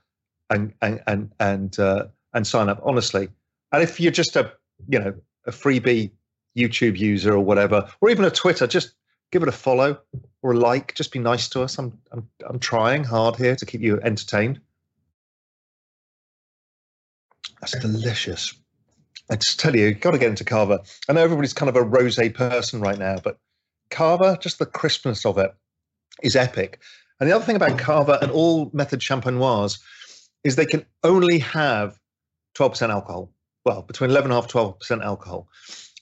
and 0.50 0.74
and 0.82 1.02
and 1.08 1.32
and 1.40 1.80
uh, 1.80 2.08
and 2.34 2.46
sign 2.46 2.68
up 2.68 2.82
honestly. 2.84 3.30
And 3.72 3.82
if 3.82 3.98
you're 4.02 4.12
just 4.12 4.36
a 4.36 4.52
you 4.90 5.00
know 5.00 5.14
a 5.46 5.52
freebie 5.52 6.12
YouTube 6.58 6.98
user 6.98 7.34
or 7.34 7.40
whatever, 7.40 7.90
or 8.02 8.10
even 8.10 8.26
a 8.26 8.32
Twitter, 8.32 8.68
just 8.68 8.94
give 9.32 9.42
it 9.42 9.48
a 9.48 9.54
follow 9.54 10.02
or 10.42 10.52
a 10.52 10.58
like. 10.58 10.96
Just 10.96 11.14
be 11.14 11.20
nice 11.20 11.48
to 11.50 11.62
us. 11.62 11.78
I'm 11.78 11.98
I'm 12.12 12.28
I'm 12.46 12.60
trying 12.60 13.06
hard 13.06 13.38
here 13.38 13.56
to 13.56 13.66
keep 13.66 13.80
you 13.80 14.02
entertained. 14.02 14.60
That's 17.72 17.80
delicious. 17.80 18.54
I 19.32 19.38
just 19.38 19.58
tell 19.58 19.74
you, 19.74 19.86
you've 19.86 20.02
got 20.02 20.12
to 20.12 20.18
get 20.18 20.30
into 20.30 20.44
cava. 20.44 20.82
I 21.08 21.14
know 21.14 21.24
everybody's 21.24 21.54
kind 21.54 21.70
of 21.70 21.78
a 21.78 21.82
rosé 21.82 22.34
person 22.34 22.82
right 22.82 22.98
now, 23.00 23.20
but 23.24 23.38
cava, 23.90 24.38
just 24.42 24.60
the 24.60 24.66
crispness 24.66 25.26
of 25.26 25.38
it 25.38 25.56
is 26.22 26.36
epic. 26.36 26.82
And 27.22 27.30
the 27.30 27.34
other 27.34 27.46
thing 27.46 27.56
about 27.56 27.80
cava 27.80 28.20
and 28.22 28.32
all 28.32 28.70
method 28.74 29.00
champenoise 29.00 29.80
is 30.44 30.58
they 30.58 30.66
can 30.66 30.86
only 31.06 31.40
have 31.40 31.98
12% 32.56 32.90
alcohol. 32.90 33.32
Well, 33.64 33.84
between 33.84 34.10
11.5 34.10 34.50
12% 34.50 35.02
alcohol. 35.02 35.48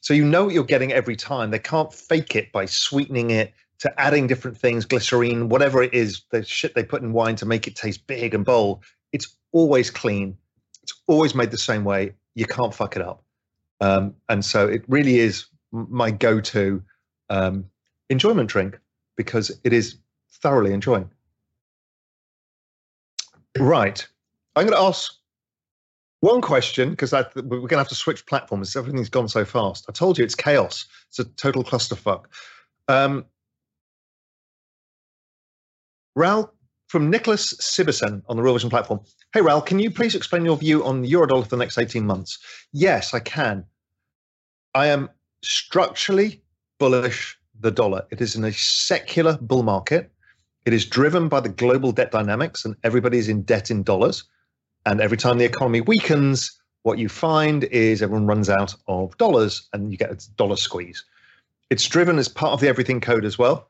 So 0.02 0.15
you 0.15 0.26
know 0.26 0.45
what 0.45 0.56
you're 0.56 0.63
getting 0.63 0.91
every 0.91 1.15
time. 1.15 1.52
They 1.52 1.60
can't 1.60 1.93
fake 1.93 2.36
it 2.36 2.52
by 2.52 2.65
sweetening 2.65 3.30
it 3.30 3.54
to 3.82 4.02
adding 4.02 4.26
different 4.26 4.58
things, 4.58 4.86
glycerine, 4.86 5.47
whatever 5.47 5.84
it 5.84 5.93
is, 5.93 6.24
the 6.32 6.43
shit 6.43 6.74
they 6.74 6.84
put 6.84 7.04
in 7.04 7.13
wine 7.13 7.36
to 7.36 7.45
make 7.45 7.67
it 7.67 7.76
taste 7.76 8.08
big 8.08 8.34
and 8.34 8.43
bold. 8.43 8.84
It's 9.12 9.36
always 9.52 9.91
clean. 9.91 10.38
It's 10.84 10.94
always 11.08 11.36
made 11.36 11.52
the 11.52 11.58
same 11.58 11.84
way. 11.84 12.13
You 12.36 12.46
can't 12.46 12.74
fuck 12.74 12.96
it 12.96 13.02
up. 13.02 13.24
Um, 13.82 14.15
and 14.30 14.44
so 14.46 14.67
it 14.67 14.84
really 14.88 15.20
is 15.20 15.46
my 15.72 16.12
go-to 16.12 16.84
um, 17.30 17.65
enjoyment 18.10 18.50
drink 18.50 18.80
because 19.17 19.52
it 19.63 19.74
is 19.74 19.98
thoroughly 20.30 20.74
enjoying. 20.74 21.10
Right. 23.58 24.06
I'm 24.56 24.65
going 24.65 24.78
to 24.78 24.88
ask 24.88 25.13
one 26.22 26.41
question 26.41 26.91
because 26.91 27.12
we're 27.12 27.41
going 27.41 27.70
to 27.70 27.78
have 27.78 27.89
to 27.89 27.96
switch 27.96 28.26
platforms. 28.26 28.76
Everything's 28.76 29.10
gone 29.10 29.28
so 29.28 29.44
fast. 29.44 29.86
I 29.89 29.91
told 29.91 30.17
you 30.17 30.24
it's 30.24 30.36
chaos. 30.36 30.86
It's 31.10 31.20
a 31.20 31.26
total 31.26 31.63
clusterfuck. 31.63 32.26
Um, 32.88 33.26
Raoul 36.15 36.54
from 36.91 37.10
Nicholas 37.10 37.54
Sibison 37.54 38.21
on 38.27 38.36
the 38.36 38.43
Real 38.43 38.54
Vision 38.54 38.69
platform. 38.69 38.99
Hey, 39.34 39.39
Raoul, 39.39 39.62
can 39.62 39.80
you 39.80 39.89
please 39.89 40.13
explain 40.13 40.43
your 40.43 40.58
view 40.58 40.84
on 40.84 41.01
the 41.01 41.10
Eurodollar 41.10 41.43
for 41.43 41.51
the 41.51 41.58
next 41.58 41.77
18 41.77 42.06
months? 42.06 42.38
Yes, 42.73 43.13
I 43.13 43.19
can. 43.19 43.63
I 44.75 44.88
am 44.88 45.10
structurally 45.41 46.43
bullish 46.80 47.38
the 47.62 47.71
dollar. 47.71 48.06
It 48.12 48.19
is 48.19 48.36
in 48.36 48.43
a 48.43 48.51
secular 48.51 49.38
bull 49.39 49.63
market. 49.63 50.12
It 50.65 50.73
is 50.73 50.86
driven 50.86 51.30
by 51.30 51.39
the 51.39 51.47
global 51.47 51.93
debt 51.93 52.12
dynamics, 52.12 52.65
and 52.65 52.75
everybody 52.84 53.19
is 53.19 53.30
in 53.30 53.43
debt 53.43 53.71
in 53.71 53.84
dollars. 53.84 54.25
And 54.86 54.99
every 54.99 55.17
time 55.17 55.38
the 55.38 55.45
economy 55.45 55.80
weakens, 55.80 56.60
what 56.84 56.97
you 56.97 57.08
find 57.08 57.63
is 57.65 58.01
everyone 58.01 58.27
runs 58.27 58.49
out 58.49 58.75
of 58.89 59.17
dollars 59.17 59.69
and 59.71 59.91
you 59.93 59.97
get 59.97 60.12
a 60.12 60.30
dollar 60.32 60.58
squeeze. 60.58 61.06
It's 61.69 61.88
driven 61.88 62.19
as 62.19 62.27
part 62.27 62.51
of 62.51 62.60
the 62.60 62.67
everything 62.67 62.99
code 62.99 63.23
as 63.23 63.38
well, 63.38 63.69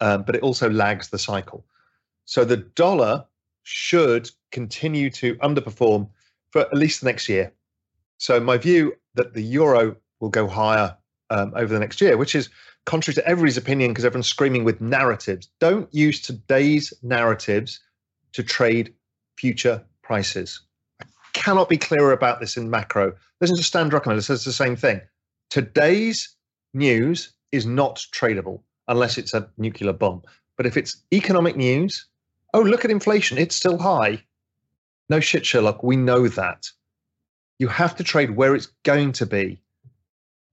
um, 0.00 0.24
but 0.24 0.34
it 0.34 0.42
also 0.42 0.68
lags 0.68 1.10
the 1.10 1.20
cycle. 1.20 1.64
So 2.26 2.44
the 2.44 2.58
dollar 2.58 3.24
should 3.62 4.30
continue 4.52 5.10
to 5.10 5.34
underperform 5.36 6.08
for 6.50 6.60
at 6.60 6.74
least 6.74 7.00
the 7.00 7.06
next 7.06 7.28
year. 7.28 7.52
So 8.18 8.38
my 8.40 8.58
view 8.58 8.94
that 9.14 9.34
the 9.34 9.42
euro 9.42 9.96
will 10.20 10.28
go 10.28 10.46
higher 10.46 10.96
um, 11.30 11.52
over 11.56 11.72
the 11.72 11.80
next 11.80 12.00
year, 12.00 12.16
which 12.16 12.34
is 12.34 12.48
contrary 12.84 13.14
to 13.14 13.26
everybody's 13.26 13.56
opinion 13.56 13.90
because 13.90 14.04
everyone's 14.04 14.28
screaming 14.28 14.64
with 14.64 14.80
narratives. 14.80 15.48
Don't 15.60 15.92
use 15.92 16.20
today's 16.20 16.92
narratives 17.02 17.80
to 18.32 18.42
trade 18.42 18.94
future 19.36 19.84
prices. 20.02 20.60
I 21.00 21.06
cannot 21.32 21.68
be 21.68 21.76
clearer 21.76 22.12
about 22.12 22.40
this 22.40 22.56
in 22.56 22.70
macro. 22.70 23.14
Listen 23.40 23.56
to 23.56 23.62
Stan 23.62 23.90
Druckenmiller, 23.90 24.22
says 24.22 24.44
the 24.44 24.52
same 24.52 24.76
thing. 24.76 25.00
Today's 25.50 26.34
news 26.72 27.32
is 27.52 27.66
not 27.66 28.04
tradable 28.14 28.60
unless 28.88 29.18
it's 29.18 29.34
a 29.34 29.48
nuclear 29.58 29.92
bomb. 29.92 30.22
But 30.56 30.66
if 30.66 30.76
it's 30.76 31.02
economic 31.12 31.56
news, 31.56 32.06
oh, 32.56 32.62
look 32.62 32.86
at 32.86 32.90
inflation, 32.90 33.36
it's 33.36 33.54
still 33.54 33.76
high. 33.76 34.22
No 35.10 35.20
shit, 35.20 35.44
Sherlock, 35.44 35.82
we 35.82 35.94
know 35.94 36.26
that. 36.26 36.70
You 37.58 37.68
have 37.68 37.94
to 37.96 38.04
trade 38.04 38.30
where 38.30 38.54
it's 38.54 38.68
going 38.82 39.12
to 39.12 39.26
be 39.26 39.60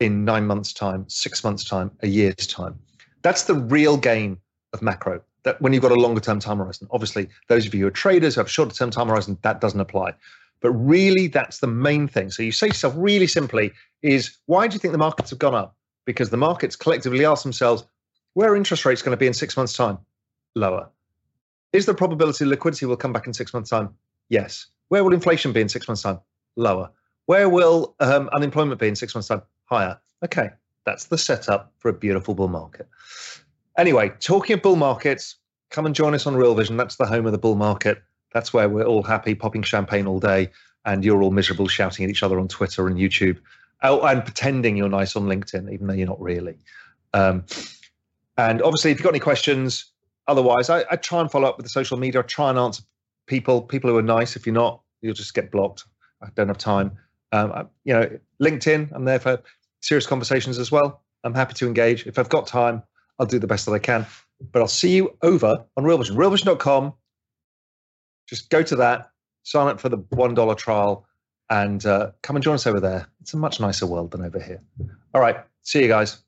in 0.02 0.26
nine 0.26 0.46
months' 0.46 0.74
time, 0.74 1.06
six 1.08 1.46
months' 1.46 1.64
time, 1.64 1.92
a 2.02 2.08
year's 2.08 2.46
time. 2.46 2.78
That's 3.22 3.44
the 3.44 3.56
real 3.56 3.96
game 3.96 4.38
of 4.74 4.82
macro. 4.82 5.22
That 5.44 5.62
when 5.62 5.72
you've 5.72 5.82
got 5.82 5.92
a 5.92 5.96
longer 5.96 6.20
term 6.20 6.40
time 6.40 6.58
horizon. 6.58 6.88
Obviously, 6.92 7.30
those 7.48 7.66
of 7.66 7.74
you 7.74 7.82
who 7.82 7.88
are 7.88 7.92
traders 7.92 8.36
who 8.36 8.42
have 8.42 8.52
shorter 8.52 8.76
term 8.76 8.92
time 8.92 9.08
horizon, 9.08 9.38
that 9.42 9.62
doesn't 9.62 9.80
apply. 9.80 10.14
But 10.62 10.72
really, 10.72 11.28
that's 11.28 11.60
the 11.60 11.68
main 11.68 12.08
thing. 12.08 12.32
So 12.32 12.44
you 12.44 12.52
say 12.52 12.68
to 12.68 12.72
yourself 12.74 12.94
really 12.98 13.28
simply 13.28 13.72
is 14.02 14.38
why 14.46 14.68
do 14.68 14.74
you 14.74 14.80
think 14.80 14.92
the 14.92 14.98
markets 14.98 15.30
have 15.30 15.40
gone 15.40 15.56
up? 15.56 15.76
Because 16.06 16.30
the 16.30 16.38
markets 16.38 16.76
collectively 16.76 17.26
ask 17.26 17.44
themselves, 17.44 17.86
where 18.34 18.56
interest 18.56 18.86
rates 18.86 19.02
going 19.02 19.12
to 19.12 19.18
be 19.18 19.28
in 19.28 19.34
six 19.34 19.56
months' 19.56 19.74
time? 19.74 19.98
Lower. 20.56 20.90
Is 21.74 21.86
the 21.86 21.94
probability 21.94 22.46
liquidity 22.46 22.86
will 22.86 22.98
come 22.98 23.12
back 23.12 23.28
in 23.28 23.34
six 23.34 23.54
months' 23.54 23.70
time? 23.70 23.90
Yes. 24.30 24.68
Where 24.88 25.04
will 25.04 25.14
inflation 25.14 25.52
be 25.52 25.62
in 25.62 25.70
six 25.70 25.88
months' 25.88 26.04
time? 26.04 26.20
Lower. 26.56 26.90
Where 27.26 27.50
will 27.50 27.96
um, 28.00 28.30
unemployment 28.34 28.80
be 28.80 28.88
in 28.88 28.96
six 28.96 29.16
months' 29.16 29.28
time? 29.28 29.42
higher. 29.66 30.00
Okay, 30.24 30.50
that's 30.86 31.06
the 31.06 31.18
setup 31.18 31.74
for 31.80 31.90
a 31.90 31.94
beautiful 31.94 32.34
bull 32.34 32.48
market. 32.48 32.88
Anyway, 33.78 34.12
talking 34.20 34.54
of 34.54 34.62
bull 34.62 34.76
markets, 34.76 35.36
come 35.70 35.86
and 35.86 35.96
join 35.96 36.14
us 36.14 36.28
on 36.28 36.36
Real 36.36 36.56
Vision. 36.56 36.78
That's 36.78 36.98
the 36.98 37.06
home 37.06 37.26
of 37.26 37.32
the 37.32 37.38
bull 37.38 37.56
market. 37.56 38.02
That's 38.34 38.54
where 38.54 38.70
we're 38.70 38.86
all 38.86 39.04
happy, 39.04 39.36
popping 39.36 39.64
champagne 39.64 40.08
all 40.08 40.20
day, 40.20 40.50
and 40.86 41.04
you're 41.04 41.22
all 41.22 41.32
miserable, 41.32 41.68
shouting 41.68 42.04
at 42.04 42.10
each 42.10 42.24
other 42.24 42.40
on 42.40 42.48
Twitter 42.48 42.88
and 42.88 42.98
YouTube, 42.98 43.40
oh, 43.84 44.02
and 44.02 44.24
pretending 44.24 44.78
you're 44.78 44.90
nice 44.90 45.16
on 45.16 45.24
LinkedIn, 45.24 45.72
even 45.72 45.88
though 45.88 45.94
you're 45.94 46.08
not 46.08 46.22
really. 46.22 46.58
Um, 47.14 47.46
and 48.38 48.62
obviously, 48.62 48.92
if 48.92 48.98
you've 48.98 49.04
got 49.04 49.12
any 49.12 49.20
questions, 49.20 49.86
otherwise, 50.28 50.70
I, 50.70 50.86
I 50.90 50.96
try 50.96 51.22
and 51.22 51.32
follow 51.32 51.48
up 51.48 51.58
with 51.58 51.66
the 51.66 51.70
social 51.70 51.98
media. 51.98 52.22
I 52.22 52.24
try 52.24 52.50
and 52.50 52.60
answer 52.60 52.84
people, 53.28 53.62
people 53.62 53.90
who 53.90 53.98
are 53.98 54.04
nice. 54.04 54.36
If 54.36 54.46
you're 54.46 54.54
not, 54.54 54.82
you'll 55.02 55.14
just 55.14 55.34
get 55.34 55.52
blocked. 55.52 55.84
I 56.22 56.28
don't 56.36 56.48
have 56.48 56.58
time. 56.58 56.98
Um, 57.32 57.70
you 57.84 57.94
know, 57.94 58.10
LinkedIn, 58.42 58.92
I'm 58.94 59.06
there 59.06 59.20
for 59.20 59.42
serious 59.82 60.06
conversations 60.06 60.60
as 60.60 60.72
well. 60.72 61.02
I'm 61.24 61.34
happy 61.34 61.54
to 61.56 61.68
engage. 61.68 62.06
If 62.06 62.20
I've 62.20 62.30
got 62.30 62.48
time, 62.48 62.84
I'll 63.20 63.26
do 63.26 63.40
the 63.40 63.48
best 63.48 63.66
that 63.66 63.74
I 63.74 63.80
can. 63.80 64.06
But 64.52 64.62
I'll 64.62 64.68
see 64.68 64.96
you 64.96 65.18
over 65.22 65.66
on 65.78 65.84
Real 65.84 65.98
Vision, 65.98 66.16
realvision.com. 66.16 66.94
Just 68.28 68.50
go 68.50 68.62
to 68.64 68.76
that, 68.78 69.12
sign 69.44 69.68
up 69.68 69.80
for 69.80 69.90
the 69.90 69.98
$1 69.98 70.58
trial, 70.58 71.08
and 71.50 71.86
uh, 71.86 72.12
come 72.22 72.36
and 72.36 72.44
join 72.44 72.56
us 72.56 72.68
over 72.68 72.80
there. 72.80 73.08
It's 73.22 73.34
a 73.34 73.38
much 73.38 73.60
nicer 73.60 73.86
world 73.86 74.12
than 74.12 74.24
over 74.24 74.40
here. 74.40 74.62
All 75.14 75.22
right. 75.22 75.38
See 75.62 75.82
you 75.82 75.88
guys. 75.88 76.22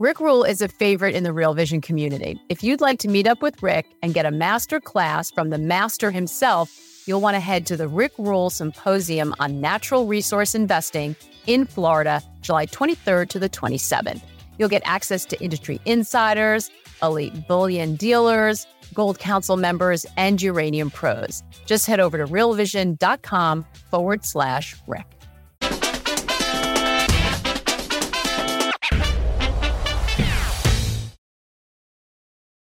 Rick 0.00 0.18
Rule 0.18 0.44
is 0.44 0.62
a 0.62 0.68
favorite 0.68 1.14
in 1.14 1.24
the 1.24 1.32
Real 1.32 1.52
Vision 1.52 1.82
community. 1.82 2.40
If 2.48 2.64
you'd 2.64 2.80
like 2.80 2.98
to 3.00 3.08
meet 3.08 3.26
up 3.26 3.42
with 3.42 3.62
Rick 3.62 3.84
and 4.02 4.14
get 4.14 4.24
a 4.24 4.30
master 4.30 4.80
class 4.80 5.30
from 5.30 5.50
the 5.50 5.58
master 5.58 6.10
himself, 6.10 6.74
you'll 7.06 7.20
want 7.20 7.34
to 7.34 7.38
head 7.38 7.66
to 7.66 7.76
the 7.76 7.86
Rick 7.86 8.12
Rule 8.16 8.48
Symposium 8.48 9.34
on 9.40 9.60
Natural 9.60 10.06
Resource 10.06 10.54
Investing 10.54 11.14
in 11.46 11.66
Florida, 11.66 12.22
July 12.40 12.64
23rd 12.64 13.28
to 13.28 13.38
the 13.38 13.50
27th. 13.50 14.22
You'll 14.58 14.70
get 14.70 14.80
access 14.86 15.26
to 15.26 15.38
industry 15.38 15.78
insiders, 15.84 16.70
elite 17.02 17.46
bullion 17.46 17.96
dealers, 17.96 18.66
Gold 18.94 19.18
Council 19.18 19.58
members, 19.58 20.06
and 20.16 20.40
uranium 20.40 20.90
pros. 20.90 21.42
Just 21.66 21.84
head 21.84 22.00
over 22.00 22.16
to 22.16 22.24
realvision.com 22.24 23.66
forward 23.90 24.24
slash 24.24 24.74
Rick. 24.86 25.19